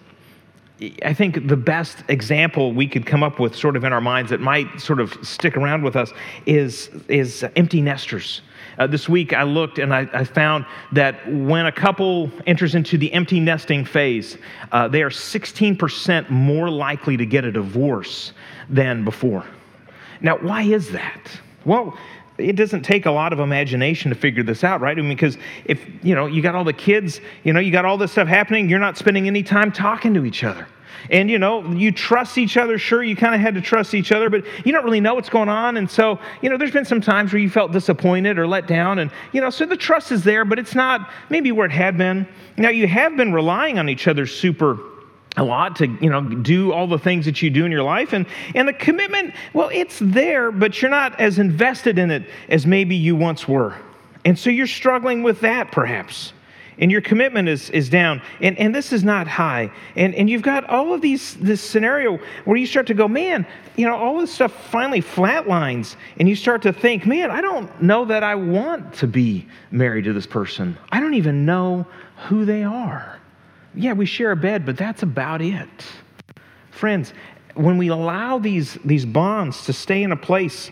I 1.05 1.15
think 1.15 1.47
the 1.47 1.57
best 1.57 1.99
example 2.09 2.73
we 2.73 2.89
could 2.89 3.07
come 3.07 3.23
up 3.23 3.39
with, 3.39 3.55
sort 3.55 3.77
of 3.77 3.85
in 3.85 3.93
our 3.93 4.01
minds, 4.01 4.31
that 4.31 4.41
might 4.41 4.81
sort 4.81 5.01
of 5.01 5.17
stick 5.23 5.57
around 5.57 5.83
with 5.83 5.97
us, 5.97 6.13
is, 6.47 6.91
is 7.09 7.45
empty 7.57 7.81
nesters. 7.81 8.43
Uh, 8.79 8.87
this 8.87 9.09
week 9.09 9.33
I 9.33 9.43
looked 9.43 9.79
and 9.79 9.95
I, 9.95 10.09
I, 10.13 10.25
found 10.25 10.65
that 10.93 11.31
when 11.31 11.67
a 11.67 11.73
couple 11.73 12.31
enters 12.47 12.75
into 12.75 12.97
the 12.97 13.13
empty 13.13 13.39
nesting 13.39 13.85
phase, 13.85 14.39
uh, 14.73 14.89
they 14.89 15.03
are 15.03 15.11
16% 15.11 16.31
more 16.31 16.71
likely 16.71 17.17
to 17.17 17.27
get 17.27 17.45
a 17.45 17.53
divorce 17.53 18.33
than 18.69 19.05
before. 19.05 19.45
Now, 20.23 20.39
why 20.39 20.63
is 20.63 20.91
that? 20.93 21.21
Well, 21.65 21.97
it 22.39 22.57
doesn't 22.57 22.83
take 22.83 23.07
a 23.07 23.11
lot 23.11 23.33
of 23.33 23.41
imagination 23.41 24.11
to 24.11 24.15
figure 24.15 24.43
this 24.43 24.65
out, 24.65 24.81
right? 24.81 24.97
I 24.97 25.01
mean, 25.01 25.11
because 25.11 25.37
if, 25.65 25.87
you 26.03 26.15
know, 26.15 26.27
you 26.27 26.41
got 26.43 26.55
all 26.55 26.65
the 26.65 26.73
kids, 26.73 27.21
you 27.45 27.53
know, 27.53 27.61
you 27.61 27.71
got 27.71 27.85
all 27.85 27.99
this 27.99 28.13
stuff 28.13 28.29
happening, 28.29 28.69
you're 28.69 28.79
not 28.79 28.97
spending 28.97 29.27
any 29.27 29.43
time 29.43 29.71
talking 29.71 30.15
to 30.15 30.25
each 30.25 30.45
other. 30.45 30.67
And, 31.11 31.29
you 31.29 31.39
know, 31.39 31.69
you 31.73 31.91
trust 31.91 32.39
each 32.39 32.57
other. 32.57 32.79
Sure, 32.79 33.03
you 33.03 33.17
kind 33.17 33.35
of 33.35 33.41
had 33.41 33.55
to 33.57 33.61
trust 33.61 33.93
each 33.93 34.13
other, 34.13 34.31
but 34.31 34.45
you 34.65 34.73
don't 34.73 34.85
really 34.85 35.01
know 35.01 35.15
what's 35.15 35.29
going 35.29 35.49
on. 35.49 35.77
And 35.77 35.91
so, 35.91 36.21
you 36.41 36.49
know, 36.49 36.57
there's 36.57 36.71
been 36.71 36.85
some 36.85 37.01
times 37.01 37.33
where 37.33 37.43
you 37.43 37.51
felt 37.51 37.73
disappointed 37.73 38.39
or 38.39 38.47
let 38.47 38.69
down. 38.69 39.01
And, 39.01 39.11
you 39.33 39.41
know, 39.41 39.51
so 39.51 39.67
the 39.67 39.77
trust 39.77 40.13
is 40.13 40.23
there, 40.23 40.45
but 40.45 40.61
it's 40.61 40.77
not 40.77 41.11
maybe 41.29 41.51
where 41.51 41.67
it 41.67 41.73
had 41.73 41.99
been. 41.99 42.29
Now, 42.57 42.69
you 42.69 42.87
have 42.87 43.17
been 43.17 43.33
relying 43.33 43.81
on 43.81 43.89
each 43.89 44.07
other 44.07 44.27
super 44.27 44.79
a 45.37 45.45
lot 45.45 45.77
to 45.77 45.87
you 45.87 46.11
know 46.11 46.23
do 46.23 46.73
all 46.73 46.87
the 46.87 46.99
things 46.99 47.25
that 47.25 47.41
you 47.43 47.51
do 47.51 47.65
in 47.65 47.73
your 47.73 47.83
life. 47.83 48.13
And 48.13 48.27
and 48.55 48.69
the 48.69 48.73
commitment 48.73 49.35
well 49.55 49.71
it's 49.73 49.99
there 50.01 50.51
but 50.53 50.81
you're 50.81 50.91
not 50.91 51.19
as 51.21 51.39
invested 51.39 51.99
in 51.99 52.11
it 52.11 52.25
as 52.49 52.67
maybe 52.67 52.97
you 52.97 53.17
once 53.17 53.49
were. 53.49 53.77
And 54.25 54.39
so 54.39 54.51
you're 54.51 54.67
struggling 54.67 55.23
with 55.23 55.41
that 55.41 55.73
perhaps. 55.73 56.33
And 56.79 56.91
your 56.91 57.03
commitment 57.03 57.49
is, 57.49 57.69
is 57.71 57.91
down. 57.91 58.23
And, 58.41 58.59
and 58.59 58.75
this 58.75 58.95
is 58.95 59.05
not 59.05 59.29
high. 59.29 59.71
And, 59.95 60.15
and 60.15 60.29
you've 60.29 60.43
got 60.43 60.65
all 60.71 60.95
of 60.95 61.03
these 61.03 61.35
this 61.35 61.61
scenario 61.61 62.19
where 62.45 62.57
you 62.57 62.67
start 62.67 62.87
to 62.89 62.95
go 62.95 63.09
man 63.09 63.47
you 63.77 63.87
know 63.87 63.97
all 63.97 64.19
this 64.19 64.33
stuff 64.33 64.53
finally 64.71 65.01
flatlines. 65.01 65.97
And 66.19 66.29
you 66.29 66.37
start 66.37 66.63
to 66.63 66.73
think 66.75 67.07
man 67.07 67.31
i 67.31 67.41
don't 67.41 67.83
know 67.83 68.05
that 68.05 68.23
i 68.23 68.35
want 68.35 68.93
to 68.95 69.07
be 69.07 69.47
married 69.71 70.05
to 70.05 70.13
this 70.13 70.27
person. 70.27 70.77
I 70.91 71.01
don't 71.01 71.15
even 71.15 71.47
know 71.47 71.87
who 72.29 72.45
they 72.45 72.65
are 72.65 73.19
yeah, 73.75 73.93
we 73.93 74.07
share 74.07 74.33
a 74.33 74.37
bed, 74.37 74.67
but 74.67 74.77
that's 74.77 75.03
about 75.03 75.41
it. 75.43 75.69
Friends, 76.71 77.13
when 77.55 77.79
we 77.79 77.89
allow 77.89 78.39
these, 78.39 78.79
these 78.85 79.05
bonds 79.05 79.65
to 79.67 79.73
stay 79.73 80.03
in 80.03 80.13
a 80.13 80.17
place 80.17 80.71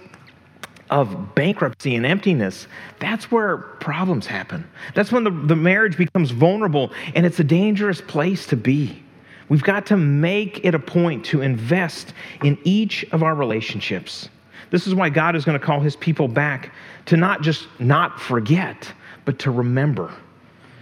of 0.90 1.34
bankruptcy 1.34 1.94
and 1.94 2.04
emptiness, 2.04 2.66
that's 2.98 3.30
where 3.30 3.58
problems 3.58 4.26
happen. 4.26 4.68
That's 4.94 5.12
when 5.12 5.24
the, 5.24 5.30
the 5.30 5.56
marriage 5.56 5.96
becomes 5.96 6.30
vulnerable, 6.30 6.90
and 7.14 7.24
it's 7.24 7.38
a 7.38 7.44
dangerous 7.44 8.00
place 8.00 8.46
to 8.46 8.56
be. 8.56 9.02
We've 9.48 9.62
got 9.62 9.86
to 9.86 9.96
make 9.96 10.64
it 10.64 10.74
a 10.74 10.78
point 10.78 11.24
to 11.26 11.42
invest 11.42 12.14
in 12.42 12.58
each 12.64 13.04
of 13.12 13.22
our 13.22 13.34
relationships. 13.34 14.28
This 14.70 14.86
is 14.86 14.94
why 14.94 15.10
God 15.10 15.34
is 15.34 15.44
going 15.44 15.58
to 15.58 15.64
call 15.64 15.80
his 15.80 15.96
people 15.96 16.28
back 16.28 16.72
to 17.06 17.16
not 17.16 17.42
just 17.42 17.66
not 17.80 18.20
forget, 18.20 18.92
but 19.24 19.38
to 19.40 19.50
remember. 19.50 20.12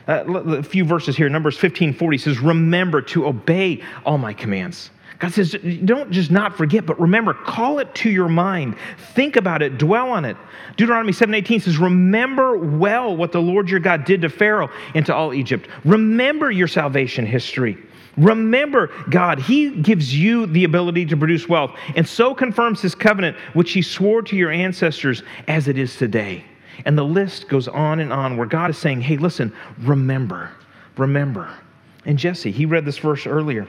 Uh, 0.09 0.25
a 0.25 0.63
few 0.63 0.85
verses 0.85 1.17
here, 1.17 1.29
Numbers 1.29 1.59
15 1.59 1.93
40 1.93 2.19
says, 2.19 2.39
Remember 2.39 3.03
to 3.03 3.27
obey 3.27 3.83
all 4.07 4.19
my 4.19 4.33
commands. 4.33 4.91
God 5.19 5.33
says, 5.33 5.57
don't 5.85 6.13
just 6.13 6.31
not 6.31 6.57
forget, 6.57 6.87
but 6.87 6.99
remember, 7.01 7.35
call 7.35 7.81
it 7.81 7.93
to 7.97 8.11
your 8.11 8.29
mind. 8.29 8.77
Think 9.15 9.35
about 9.35 9.63
it, 9.63 9.77
dwell 9.77 10.11
on 10.11 10.25
it. 10.25 10.37
Deuteronomy 10.77 11.13
7:18 11.13 11.63
says, 11.63 11.77
Remember 11.77 12.57
well 12.57 13.17
what 13.17 13.33
the 13.33 13.41
Lord 13.41 13.69
your 13.69 13.81
God 13.81 14.05
did 14.05 14.23
to 14.23 14.29
Pharaoh 14.29 14.71
and 14.95 15.05
to 15.07 15.15
all 15.15 15.35
Egypt. 15.35 15.69
Remember 15.85 16.53
your 16.53 16.69
salvation 16.69 17.27
history. 17.27 17.77
Remember, 18.17 18.91
God, 19.11 19.41
He 19.41 19.71
gives 19.71 20.17
you 20.17 20.47
the 20.47 20.65
ability 20.65 21.07
to 21.07 21.17
produce 21.17 21.49
wealth, 21.49 21.73
and 21.97 22.07
so 22.07 22.33
confirms 22.33 22.81
His 22.81 22.95
covenant, 22.95 23.37
which 23.55 23.73
He 23.73 23.83
swore 23.83 24.23
to 24.23 24.37
your 24.37 24.53
ancestors 24.53 25.25
as 25.49 25.67
it 25.67 25.79
is 25.79 25.97
today. 25.97 26.45
And 26.85 26.97
the 26.97 27.05
list 27.05 27.49
goes 27.49 27.69
on 27.69 28.01
and 28.01 28.13
on 28.13 28.37
where 28.37 28.47
God 28.47 28.71
is 28.71 28.79
saying, 28.79 29.01
hey, 29.01 29.17
listen, 29.17 29.53
remember, 29.81 30.51
remember. 30.97 31.51
And 32.05 32.19
Jesse, 32.19 32.51
he 32.51 32.67
read 32.67 32.85
this 32.85 32.99
verse 32.99 33.27
earlier. 33.27 33.67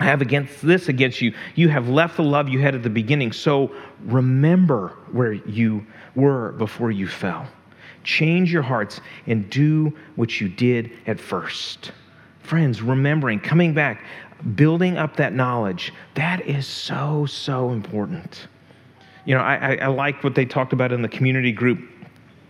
I 0.00 0.04
have 0.04 0.22
against 0.22 0.62
this 0.62 0.88
against 0.88 1.20
you. 1.20 1.34
You 1.56 1.68
have 1.70 1.88
left 1.88 2.16
the 2.16 2.22
love 2.22 2.48
you 2.48 2.60
had 2.60 2.74
at 2.74 2.82
the 2.82 2.90
beginning. 2.90 3.32
So 3.32 3.74
remember 4.04 4.90
where 5.10 5.32
you 5.32 5.84
were 6.14 6.52
before 6.52 6.90
you 6.90 7.08
fell. 7.08 7.48
Change 8.04 8.52
your 8.52 8.62
hearts 8.62 9.00
and 9.26 9.50
do 9.50 9.96
what 10.14 10.40
you 10.40 10.48
did 10.48 10.92
at 11.06 11.18
first. 11.18 11.92
Friends, 12.40 12.80
remembering, 12.80 13.40
coming 13.40 13.74
back, 13.74 14.04
building 14.54 14.96
up 14.96 15.16
that 15.16 15.32
knowledge, 15.32 15.92
that 16.14 16.46
is 16.46 16.66
so, 16.66 17.26
so 17.26 17.70
important. 17.70 18.46
You 19.24 19.34
know, 19.34 19.40
I, 19.40 19.74
I, 19.74 19.76
I 19.76 19.86
like 19.88 20.22
what 20.22 20.34
they 20.34 20.46
talked 20.46 20.72
about 20.72 20.92
in 20.92 21.02
the 21.02 21.08
community 21.08 21.52
group 21.52 21.80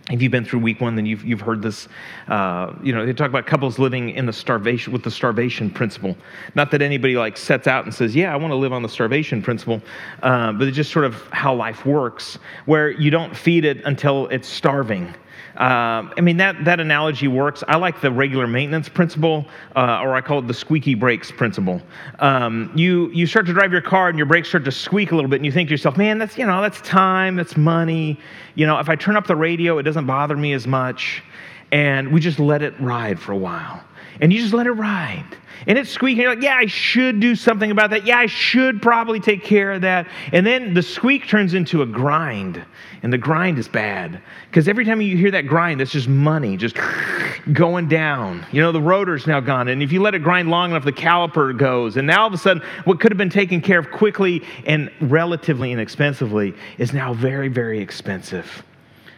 if 0.09 0.21
you've 0.21 0.31
been 0.31 0.45
through 0.45 0.59
week 0.59 0.81
one, 0.81 0.95
then 0.95 1.05
you've, 1.05 1.23
you've 1.23 1.41
heard 1.41 1.61
this. 1.61 1.87
Uh, 2.27 2.73
you 2.81 2.93
know, 2.93 3.05
they 3.05 3.13
talk 3.13 3.29
about 3.29 3.45
couples 3.45 3.77
living 3.77 4.09
in 4.09 4.25
the 4.25 4.33
starvation 4.33 4.91
with 4.91 5.03
the 5.03 5.11
starvation 5.11 5.69
principle. 5.69 6.17
Not 6.55 6.71
that 6.71 6.81
anybody 6.81 7.15
like 7.15 7.37
sets 7.37 7.67
out 7.67 7.85
and 7.85 7.93
says, 7.93 8.15
"Yeah, 8.15 8.33
I 8.33 8.37
want 8.37 8.51
to 8.51 8.55
live 8.55 8.73
on 8.73 8.81
the 8.81 8.89
starvation 8.89 9.41
principle," 9.41 9.81
uh, 10.23 10.51
but 10.53 10.67
it's 10.67 10.75
just 10.75 10.91
sort 10.91 11.05
of 11.05 11.21
how 11.31 11.53
life 11.53 11.85
works, 11.85 12.39
where 12.65 12.89
you 12.89 13.11
don't 13.11 13.35
feed 13.35 13.65
it 13.65 13.83
until 13.85 14.27
it's 14.27 14.47
starving. 14.47 15.13
Um, 15.57 16.13
I 16.17 16.21
mean, 16.21 16.37
that, 16.37 16.63
that 16.65 16.79
analogy 16.79 17.27
works. 17.27 17.63
I 17.67 17.77
like 17.77 18.01
the 18.01 18.11
regular 18.11 18.47
maintenance 18.47 18.87
principle, 18.87 19.45
uh, 19.75 19.99
or 20.01 20.15
I 20.15 20.21
call 20.21 20.39
it 20.39 20.47
the 20.47 20.53
squeaky 20.53 20.95
brakes 20.95 21.31
principle. 21.31 21.81
Um, 22.19 22.71
you, 22.75 23.09
you 23.11 23.27
start 23.27 23.45
to 23.47 23.53
drive 23.53 23.71
your 23.71 23.81
car 23.81 24.09
and 24.09 24.17
your 24.17 24.25
brakes 24.25 24.49
start 24.49 24.65
to 24.65 24.71
squeak 24.71 25.11
a 25.11 25.15
little 25.15 25.29
bit, 25.29 25.37
and 25.37 25.45
you 25.45 25.51
think 25.51 25.69
to 25.69 25.73
yourself, 25.73 25.97
man, 25.97 26.17
that's, 26.17 26.37
you 26.37 26.45
know, 26.45 26.61
that's 26.61 26.81
time, 26.81 27.35
that's 27.35 27.57
money. 27.57 28.17
You 28.55 28.65
know, 28.65 28.79
if 28.79 28.89
I 28.89 28.95
turn 28.95 29.15
up 29.15 29.27
the 29.27 29.35
radio, 29.35 29.77
it 29.77 29.83
doesn't 29.83 30.05
bother 30.05 30.37
me 30.37 30.53
as 30.53 30.65
much. 30.65 31.23
And 31.71 32.11
we 32.11 32.19
just 32.19 32.39
let 32.39 32.61
it 32.63 32.73
ride 32.79 33.19
for 33.19 33.31
a 33.31 33.37
while. 33.37 33.83
And 34.21 34.33
you 34.33 34.39
just 34.39 34.53
let 34.53 34.67
it 34.67 34.71
ride 34.71 35.37
and 35.67 35.77
it's 35.77 35.89
squeaking. 35.89 36.21
You're 36.21 36.35
like, 36.35 36.43
yeah, 36.43 36.55
I 36.55 36.65
should 36.65 37.19
do 37.19 37.35
something 37.35 37.71
about 37.71 37.89
that. 37.91 38.05
Yeah, 38.05 38.17
I 38.17 38.25
should 38.27 38.81
probably 38.81 39.19
take 39.19 39.43
care 39.43 39.73
of 39.73 39.81
that. 39.81 40.07
And 40.31 40.45
then 40.45 40.73
the 40.73 40.81
squeak 40.81 41.27
turns 41.27 41.53
into 41.53 41.81
a 41.81 41.85
grind, 41.85 42.63
and 43.03 43.11
the 43.11 43.17
grind 43.17 43.59
is 43.59 43.67
bad 43.67 44.21
because 44.49 44.67
every 44.67 44.85
time 44.85 45.01
you 45.01 45.17
hear 45.17 45.31
that 45.31 45.47
grind, 45.47 45.79
that's 45.79 45.91
just 45.91 46.07
money 46.07 46.57
just 46.57 46.77
going 47.53 47.87
down. 47.87 48.45
You 48.51 48.61
know, 48.61 48.71
the 48.71 48.81
rotor's 48.81 49.27
now 49.27 49.39
gone, 49.39 49.67
and 49.67 49.83
if 49.83 49.91
you 49.91 50.01
let 50.01 50.15
it 50.15 50.23
grind 50.23 50.49
long 50.49 50.71
enough, 50.71 50.85
the 50.85 50.91
caliper 50.91 51.55
goes, 51.57 51.97
and 51.97 52.07
now 52.07 52.21
all 52.21 52.27
of 52.27 52.33
a 52.33 52.37
sudden, 52.37 52.63
what 52.85 52.99
could 52.99 53.11
have 53.11 53.17
been 53.17 53.29
taken 53.29 53.61
care 53.61 53.79
of 53.79 53.91
quickly 53.91 54.43
and 54.65 54.91
relatively 55.01 55.71
inexpensively 55.71 56.53
is 56.77 56.93
now 56.93 57.13
very, 57.13 57.47
very 57.47 57.79
expensive. 57.79 58.63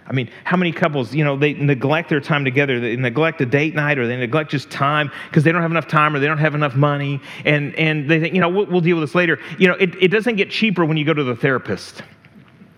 I 0.07 0.13
mean, 0.13 0.29
how 0.43 0.57
many 0.57 0.71
couples, 0.71 1.13
you 1.13 1.23
know, 1.23 1.37
they 1.37 1.53
neglect 1.53 2.09
their 2.09 2.19
time 2.19 2.43
together, 2.43 2.79
they 2.79 2.95
neglect 2.95 3.39
a 3.41 3.45
date 3.45 3.75
night 3.75 3.97
or 3.97 4.07
they 4.07 4.17
neglect 4.17 4.51
just 4.51 4.69
time 4.69 5.11
because 5.29 5.43
they 5.43 5.51
don't 5.51 5.61
have 5.61 5.71
enough 5.71 5.87
time 5.87 6.15
or 6.15 6.19
they 6.19 6.27
don't 6.27 6.39
have 6.39 6.55
enough 6.55 6.75
money. 6.75 7.21
And, 7.45 7.75
and 7.75 8.09
they 8.09 8.19
think, 8.19 8.33
you 8.33 8.41
know, 8.41 8.49
we'll, 8.49 8.65
we'll 8.65 8.81
deal 8.81 8.99
with 8.99 9.07
this 9.09 9.15
later. 9.15 9.39
You 9.57 9.67
know, 9.67 9.75
it, 9.75 9.95
it 10.01 10.07
doesn't 10.09 10.35
get 10.35 10.49
cheaper 10.49 10.85
when 10.85 10.97
you 10.97 11.05
go 11.05 11.13
to 11.13 11.23
the 11.23 11.35
therapist. 11.35 12.01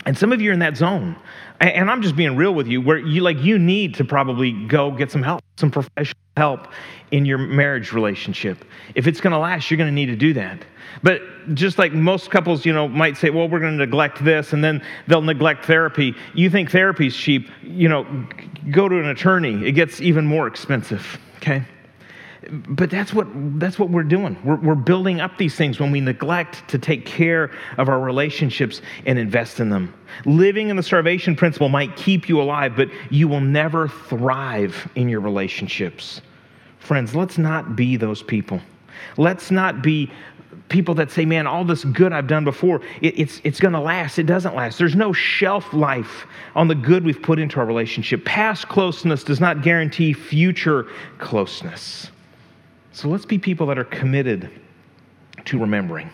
And 0.06 0.18
some 0.18 0.34
of 0.34 0.42
you 0.42 0.50
are 0.50 0.54
in 0.54 0.60
that 0.60 0.76
zone. 0.76 1.16
And 1.62 1.90
I'm 1.90 2.02
just 2.02 2.16
being 2.16 2.36
real 2.36 2.54
with 2.54 2.68
you, 2.68 2.82
where 2.82 2.98
you 2.98 3.22
like 3.22 3.38
you 3.40 3.58
need 3.58 3.96
to 3.96 4.04
probably 4.04 4.52
go 4.68 4.92
get 4.92 5.10
some 5.12 5.24
help, 5.24 5.42
some 5.58 5.72
professional 5.72 6.20
help 6.36 6.68
in 7.12 7.26
your 7.26 7.38
marriage 7.38 7.94
relationship. 7.94 8.66
If 8.96 9.08
it's 9.08 9.22
to 9.32 9.40
last, 9.40 9.72
you're 9.72 9.78
to 9.90 9.96
need 9.96 10.08
to 10.08 10.16
do 10.16 10.34
that. 10.34 10.66
But 11.04 11.22
just 11.54 11.78
like 11.78 11.94
most 11.94 12.32
couples, 12.32 12.66
you 12.66 12.74
know, 12.74 12.88
might 12.88 13.16
say, 13.16 13.30
well, 13.30 13.48
we're 13.48 13.60
to 13.78 13.86
neglect 13.86 14.24
this, 14.26 14.52
and 14.52 14.64
then 14.64 14.84
they'll 15.08 15.22
neglect 15.22 15.66
therapy. 15.66 16.14
You 16.34 16.50
think 16.50 16.70
therapy's 16.70 17.16
cheap, 17.16 17.50
you 17.62 17.88
know, 17.88 18.04
go 18.72 18.90
to 18.90 19.00
an 19.00 19.08
attorney. 19.08 19.66
It 19.66 19.72
gets 19.72 20.02
even 20.02 20.26
more 20.26 20.48
expensive, 20.48 21.18
okay? 21.38 21.64
But 22.50 22.90
that's 22.90 23.14
what 23.14 23.28
that's 23.60 23.78
what 23.78 23.90
we're 23.90 24.04
doing. 24.04 24.38
We're, 24.44 24.56
we're 24.56 24.76
building 24.76 25.22
up 25.22 25.38
these 25.38 25.56
things 25.56 25.80
when 25.80 25.92
we 25.92 26.02
neglect 26.02 26.68
to 26.70 26.78
take 26.78 27.06
care 27.06 27.52
of 27.78 27.90
our 27.90 28.00
relationships 28.00 28.82
and 29.06 29.20
invest 29.20 29.60
in 29.60 29.70
them. 29.70 29.94
Living 30.26 30.70
in 30.70 30.76
the 30.76 30.84
starvation 30.84 31.36
principle 31.36 31.70
might 31.70 31.96
keep 31.96 32.28
you 32.28 32.42
alive 32.42 32.76
but 32.76 32.90
you 33.10 33.28
will 33.28 33.42
never 33.42 33.88
thrive 33.88 34.90
in 34.96 35.10
your 35.10 35.22
relationships. 35.22 36.22
Friends 36.80 37.16
let's 37.16 37.38
not 37.38 37.76
be 37.76 37.98
those 37.98 38.24
people. 38.24 38.60
Let's 39.18 39.52
not 39.52 39.82
be 39.82 40.12
people 40.70 40.96
that 40.96 41.12
say 41.12 41.26
man 41.26 41.46
all 41.46 41.66
this 41.66 41.84
good 41.84 42.14
i've 42.14 42.26
done 42.26 42.44
before 42.44 42.82
it, 43.02 43.20
it's, 43.20 43.42
it's 43.44 43.60
going 43.60 43.74
to 43.74 43.80
last. 43.80 44.18
It 44.18 44.24
doesn't 44.24 44.56
last. 44.56 44.78
There's 44.78 44.96
no 44.96 45.14
shelf 45.14 45.72
life 45.74 46.26
on 46.56 46.68
the 46.68 46.76
good 46.76 47.04
we've 47.04 47.22
put 47.22 47.38
into 47.38 47.60
our 47.60 47.66
relationship. 47.66 48.26
Past 48.26 48.70
closeness 48.70 49.24
does 49.24 49.40
not 49.40 49.62
guarantee 49.62 50.14
future 50.14 50.88
closeness 51.20 52.10
so 52.94 53.10
let's 53.10 53.26
be 53.26 53.38
people 53.38 53.68
that 53.68 53.78
are 53.78 53.84
committed 53.84 54.50
to 55.46 55.60
remembering. 55.60 56.10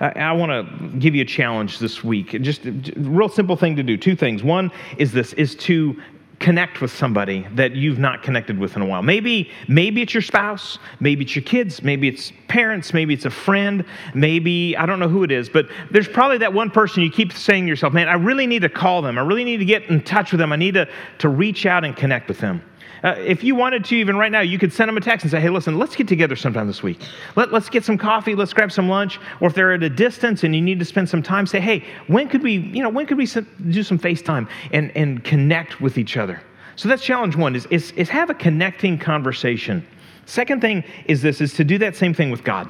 I 0.00 0.32
want 0.32 0.50
to 0.50 0.98
give 0.98 1.14
you 1.14 1.22
a 1.22 1.26
challenge 1.26 1.78
this 1.78 2.04
week. 2.04 2.40
Just 2.42 2.66
a 2.66 2.72
real 2.96 3.28
simple 3.28 3.56
thing 3.56 3.76
to 3.76 3.82
do. 3.82 3.96
Two 3.96 4.14
things. 4.14 4.42
One 4.42 4.70
is 4.98 5.12
this: 5.12 5.32
is 5.34 5.54
to 5.56 6.00
connect 6.38 6.82
with 6.82 6.90
somebody 6.90 7.46
that 7.54 7.72
you've 7.72 7.98
not 7.98 8.22
connected 8.22 8.58
with 8.58 8.76
in 8.76 8.82
a 8.82 8.86
while. 8.86 9.02
Maybe 9.02 9.50
maybe 9.68 10.02
it's 10.02 10.12
your 10.12 10.22
spouse, 10.22 10.78
maybe 11.00 11.24
it's 11.24 11.34
your 11.34 11.44
kids, 11.44 11.82
maybe 11.82 12.08
it's 12.08 12.30
parents, 12.46 12.92
maybe 12.92 13.14
it's 13.14 13.24
a 13.24 13.30
friend, 13.30 13.84
maybe 14.14 14.76
I 14.76 14.84
don't 14.84 15.00
know 15.00 15.08
who 15.08 15.22
it 15.22 15.32
is, 15.32 15.48
but 15.48 15.66
there's 15.90 16.08
probably 16.08 16.38
that 16.38 16.52
one 16.52 16.70
person 16.70 17.02
you 17.02 17.10
keep 17.10 17.32
saying 17.32 17.64
to 17.64 17.68
yourself, 17.68 17.94
"Man, 17.94 18.08
I 18.08 18.14
really 18.14 18.46
need 18.46 18.62
to 18.62 18.68
call 18.68 19.00
them. 19.00 19.18
I 19.18 19.22
really 19.22 19.44
need 19.44 19.58
to 19.58 19.64
get 19.64 19.84
in 19.84 20.02
touch 20.02 20.30
with 20.30 20.38
them. 20.38 20.52
I 20.52 20.56
need 20.56 20.74
to 20.74 20.86
to 21.18 21.28
reach 21.28 21.64
out 21.64 21.84
and 21.84 21.96
connect 21.96 22.28
with 22.28 22.38
them." 22.38 22.62
Uh, 23.04 23.14
if 23.18 23.44
you 23.44 23.54
wanted 23.54 23.84
to, 23.84 23.96
even 23.96 24.16
right 24.16 24.32
now, 24.32 24.40
you 24.40 24.58
could 24.58 24.72
send 24.72 24.88
them 24.88 24.96
a 24.96 25.00
text 25.00 25.24
and 25.24 25.30
say, 25.30 25.40
hey, 25.40 25.50
listen, 25.50 25.78
let's 25.78 25.94
get 25.94 26.08
together 26.08 26.36
sometime 26.36 26.66
this 26.66 26.82
week. 26.82 27.00
Let, 27.36 27.52
let's 27.52 27.68
get 27.68 27.84
some 27.84 27.98
coffee, 27.98 28.34
let's 28.34 28.52
grab 28.52 28.72
some 28.72 28.88
lunch. 28.88 29.18
Or 29.40 29.48
if 29.48 29.54
they're 29.54 29.72
at 29.72 29.82
a 29.82 29.90
distance 29.90 30.44
and 30.44 30.54
you 30.54 30.62
need 30.62 30.78
to 30.78 30.84
spend 30.84 31.08
some 31.08 31.22
time, 31.22 31.46
say, 31.46 31.60
hey, 31.60 31.84
when 32.06 32.28
could 32.28 32.42
we, 32.42 32.56
you 32.56 32.82
know, 32.82 32.88
when 32.88 33.06
could 33.06 33.18
we 33.18 33.26
do 33.26 33.82
some 33.82 33.98
FaceTime 33.98 34.48
and, 34.72 34.96
and 34.96 35.22
connect 35.24 35.80
with 35.80 35.98
each 35.98 36.16
other? 36.16 36.40
So 36.76 36.88
that's 36.88 37.02
challenge 37.02 37.36
one 37.36 37.56
is, 37.56 37.66
is, 37.66 37.92
is 37.92 38.08
have 38.10 38.30
a 38.30 38.34
connecting 38.34 38.98
conversation. 38.98 39.86
Second 40.26 40.60
thing 40.60 40.84
is 41.06 41.22
this, 41.22 41.40
is 41.40 41.54
to 41.54 41.64
do 41.64 41.78
that 41.78 41.96
same 41.96 42.12
thing 42.12 42.30
with 42.30 42.44
God, 42.44 42.68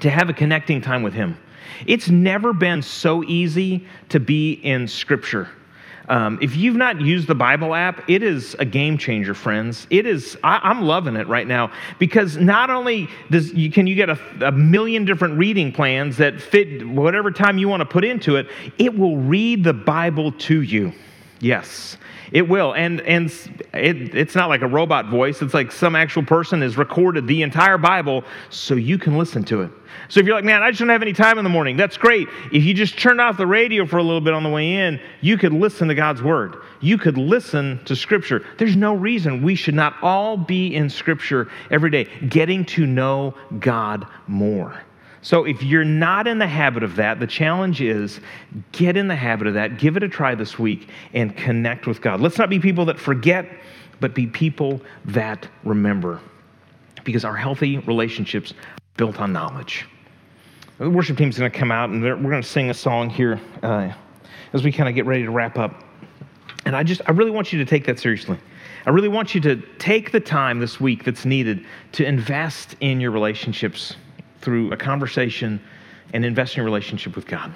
to 0.00 0.10
have 0.10 0.28
a 0.28 0.32
connecting 0.32 0.80
time 0.80 1.02
with 1.02 1.14
Him. 1.14 1.36
It's 1.86 2.08
never 2.08 2.52
been 2.52 2.82
so 2.82 3.24
easy 3.24 3.86
to 4.10 4.20
be 4.20 4.52
in 4.52 4.86
Scripture. 4.86 5.48
Um, 6.08 6.38
if 6.42 6.56
you've 6.56 6.76
not 6.76 7.00
used 7.00 7.28
the 7.28 7.34
Bible 7.34 7.74
app, 7.74 8.08
it 8.08 8.22
is 8.22 8.54
a 8.58 8.64
game 8.64 8.98
changer, 8.98 9.34
friends. 9.34 9.86
It 9.90 10.06
is, 10.06 10.36
I, 10.44 10.70
am 10.70 10.82
loving 10.82 11.16
it 11.16 11.26
right 11.28 11.46
now 11.46 11.72
because 11.98 12.36
not 12.36 12.70
only 12.70 13.08
does 13.30 13.52
you, 13.54 13.70
can 13.70 13.86
you 13.86 13.94
get 13.94 14.10
a, 14.10 14.18
a 14.42 14.52
million 14.52 15.04
different 15.04 15.38
reading 15.38 15.72
plans 15.72 16.16
that 16.18 16.40
fit 16.40 16.86
whatever 16.86 17.30
time 17.30 17.58
you 17.58 17.68
want 17.68 17.80
to 17.80 17.86
put 17.86 18.04
into 18.04 18.36
it, 18.36 18.48
it 18.78 18.96
will 18.96 19.16
read 19.16 19.64
the 19.64 19.72
Bible 19.72 20.32
to 20.32 20.60
you. 20.60 20.92
Yes. 21.44 21.98
It 22.32 22.48
will. 22.48 22.74
And, 22.74 23.02
and 23.02 23.30
it, 23.74 24.14
it's 24.14 24.34
not 24.34 24.48
like 24.48 24.62
a 24.62 24.66
robot 24.66 25.10
voice, 25.10 25.42
it's 25.42 25.52
like 25.52 25.70
some 25.70 25.94
actual 25.94 26.22
person 26.22 26.62
has 26.62 26.78
recorded 26.78 27.26
the 27.26 27.42
entire 27.42 27.76
Bible 27.76 28.24
so 28.48 28.76
you 28.76 28.96
can 28.96 29.18
listen 29.18 29.44
to 29.44 29.60
it. 29.60 29.70
So 30.08 30.20
if 30.20 30.26
you're 30.26 30.34
like, 30.34 30.44
man, 30.44 30.62
I 30.62 30.70
just 30.70 30.80
don't 30.80 30.88
have 30.88 31.02
any 31.02 31.12
time 31.12 31.36
in 31.36 31.44
the 31.44 31.50
morning, 31.50 31.76
that's 31.76 31.98
great. 31.98 32.28
If 32.50 32.64
you 32.64 32.72
just 32.72 32.98
turned 32.98 33.20
off 33.20 33.36
the 33.36 33.46
radio 33.46 33.84
for 33.84 33.98
a 33.98 34.02
little 34.02 34.22
bit 34.22 34.32
on 34.32 34.42
the 34.42 34.48
way 34.48 34.72
in, 34.72 34.98
you 35.20 35.36
could 35.36 35.52
listen 35.52 35.86
to 35.88 35.94
God's 35.94 36.22
word. 36.22 36.56
You 36.80 36.96
could 36.96 37.18
listen 37.18 37.78
to 37.84 37.94
Scripture. 37.94 38.42
There's 38.56 38.74
no 38.74 38.94
reason 38.94 39.42
we 39.42 39.54
should 39.54 39.74
not 39.74 39.94
all 40.00 40.38
be 40.38 40.74
in 40.74 40.88
Scripture 40.88 41.50
every 41.70 41.90
day, 41.90 42.04
getting 42.30 42.64
to 42.66 42.86
know 42.86 43.34
God 43.58 44.06
more. 44.26 44.82
So 45.24 45.44
if 45.44 45.62
you're 45.62 45.86
not 45.86 46.26
in 46.28 46.38
the 46.38 46.46
habit 46.46 46.82
of 46.82 46.96
that, 46.96 47.18
the 47.18 47.26
challenge 47.26 47.80
is 47.80 48.20
get 48.72 48.94
in 48.94 49.08
the 49.08 49.16
habit 49.16 49.46
of 49.46 49.54
that, 49.54 49.78
give 49.78 49.96
it 49.96 50.02
a 50.02 50.08
try 50.08 50.34
this 50.34 50.58
week, 50.58 50.90
and 51.14 51.34
connect 51.34 51.86
with 51.86 52.02
God. 52.02 52.20
Let's 52.20 52.36
not 52.36 52.50
be 52.50 52.60
people 52.60 52.84
that 52.84 52.98
forget, 52.98 53.48
but 54.00 54.14
be 54.14 54.26
people 54.26 54.82
that 55.06 55.48
remember. 55.64 56.20
Because 57.04 57.24
our 57.24 57.34
healthy 57.34 57.78
relationships 57.78 58.52
built 58.98 59.18
on 59.18 59.32
knowledge. 59.32 59.86
The 60.76 60.90
worship 60.90 61.16
team's 61.16 61.38
going 61.38 61.50
to 61.50 61.58
come 61.58 61.72
out 61.72 61.88
and 61.88 62.02
we're 62.02 62.16
going 62.16 62.42
to 62.42 62.48
sing 62.48 62.68
a 62.68 62.74
song 62.74 63.08
here 63.08 63.40
uh, 63.62 63.92
as 64.52 64.62
we 64.62 64.70
kind 64.70 64.90
of 64.90 64.94
get 64.94 65.06
ready 65.06 65.22
to 65.22 65.30
wrap 65.30 65.56
up. 65.56 65.84
And 66.66 66.76
I 66.76 66.82
just, 66.82 67.00
I 67.06 67.12
really 67.12 67.30
want 67.30 67.50
you 67.50 67.58
to 67.60 67.64
take 67.64 67.86
that 67.86 67.98
seriously. 67.98 68.38
I 68.84 68.90
really 68.90 69.08
want 69.08 69.34
you 69.34 69.40
to 69.40 69.56
take 69.78 70.12
the 70.12 70.20
time 70.20 70.60
this 70.60 70.78
week 70.78 71.04
that's 71.04 71.24
needed 71.24 71.64
to 71.92 72.04
invest 72.04 72.76
in 72.80 73.00
your 73.00 73.10
relationships 73.10 73.96
through 74.44 74.70
a 74.72 74.76
conversation 74.76 75.60
and 76.12 76.24
invest 76.24 76.54
in 76.54 76.58
your 76.58 76.66
relationship 76.66 77.16
with 77.16 77.26
God. 77.26 77.52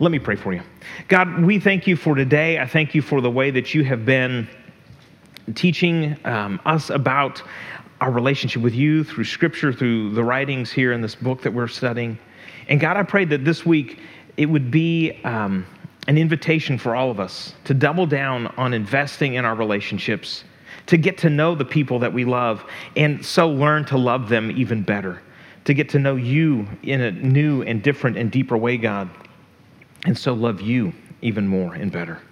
Let 0.00 0.12
me 0.12 0.18
pray 0.18 0.36
for 0.36 0.52
you. 0.52 0.62
God, 1.08 1.42
we 1.42 1.58
thank 1.58 1.86
you 1.86 1.96
for 1.96 2.14
today. 2.14 2.58
I 2.58 2.66
thank 2.66 2.94
you 2.94 3.02
for 3.02 3.20
the 3.20 3.30
way 3.30 3.50
that 3.50 3.74
you 3.74 3.84
have 3.84 4.04
been 4.04 4.48
teaching 5.54 6.16
um, 6.24 6.60
us 6.66 6.90
about 6.90 7.42
our 8.00 8.10
relationship 8.10 8.62
with 8.62 8.74
you 8.74 9.02
through 9.02 9.24
scripture, 9.24 9.72
through 9.72 10.10
the 10.10 10.22
writings 10.22 10.70
here 10.70 10.92
in 10.92 11.00
this 11.00 11.14
book 11.14 11.42
that 11.42 11.52
we're 11.52 11.66
studying. 11.66 12.18
And 12.68 12.78
God, 12.78 12.96
I 12.96 13.02
pray 13.02 13.24
that 13.24 13.44
this 13.44 13.64
week 13.66 13.98
it 14.36 14.46
would 14.46 14.70
be 14.70 15.20
um, 15.24 15.66
an 16.06 16.16
invitation 16.16 16.78
for 16.78 16.94
all 16.94 17.10
of 17.10 17.18
us 17.18 17.54
to 17.64 17.74
double 17.74 18.06
down 18.06 18.46
on 18.56 18.74
investing 18.74 19.34
in 19.34 19.44
our 19.44 19.56
relationships, 19.56 20.44
to 20.86 20.96
get 20.96 21.18
to 21.18 21.30
know 21.30 21.54
the 21.54 21.64
people 21.64 21.98
that 21.98 22.12
we 22.12 22.24
love, 22.24 22.64
and 22.94 23.24
so 23.24 23.48
learn 23.48 23.84
to 23.86 23.98
love 23.98 24.28
them 24.28 24.52
even 24.52 24.82
better 24.82 25.22
to 25.68 25.74
get 25.74 25.90
to 25.90 25.98
know 25.98 26.16
you 26.16 26.66
in 26.82 27.02
a 27.02 27.10
new 27.10 27.60
and 27.60 27.82
different 27.82 28.16
and 28.16 28.30
deeper 28.32 28.56
way, 28.56 28.78
God, 28.78 29.10
and 30.06 30.16
so 30.16 30.32
love 30.32 30.62
you 30.62 30.94
even 31.20 31.46
more 31.46 31.74
and 31.74 31.92
better. 31.92 32.22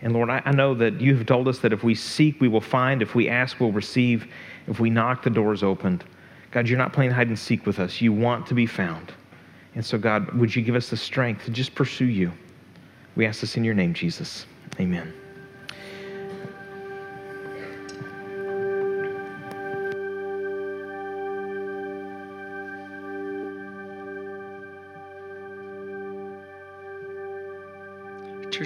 And 0.00 0.14
Lord, 0.14 0.30
I, 0.30 0.50
know 0.52 0.72
that 0.76 0.98
you 0.98 1.14
have 1.16 1.26
told 1.26 1.48
us 1.48 1.58
that 1.58 1.74
if 1.74 1.84
we 1.84 1.94
seek, 1.94 2.40
we 2.40 2.48
will 2.48 2.62
find. 2.62 3.02
If 3.02 3.14
we 3.14 3.28
ask, 3.28 3.60
we'll 3.60 3.72
receive. 3.72 4.26
If 4.68 4.80
we 4.80 4.88
knock, 4.88 5.22
the 5.22 5.28
door's 5.28 5.62
opened. 5.62 6.04
God, 6.50 6.66
you're 6.66 6.78
not 6.78 6.94
playing 6.94 7.10
hide 7.10 7.28
and 7.28 7.38
seek 7.38 7.66
with 7.66 7.78
us. 7.78 8.00
You 8.00 8.10
want 8.10 8.46
to 8.46 8.54
be 8.54 8.64
found. 8.64 9.12
And 9.74 9.84
so, 9.84 9.98
God, 9.98 10.32
would 10.32 10.56
you 10.56 10.62
give 10.62 10.74
us 10.74 10.88
the 10.88 10.96
strength 10.96 11.44
to 11.44 11.50
just 11.50 11.74
pursue 11.74 12.06
you? 12.06 12.32
We 13.16 13.26
ask 13.26 13.42
this 13.42 13.58
in 13.58 13.64
your 13.64 13.74
name, 13.74 13.92
Jesus. 13.92 14.46
Amen. 14.80 15.12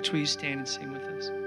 Church, 0.07 0.12
will 0.12 0.21
you 0.21 0.27
stand 0.27 0.61
and 0.61 0.69
sing 0.69 0.92
with 0.92 1.03
us? 1.03 1.46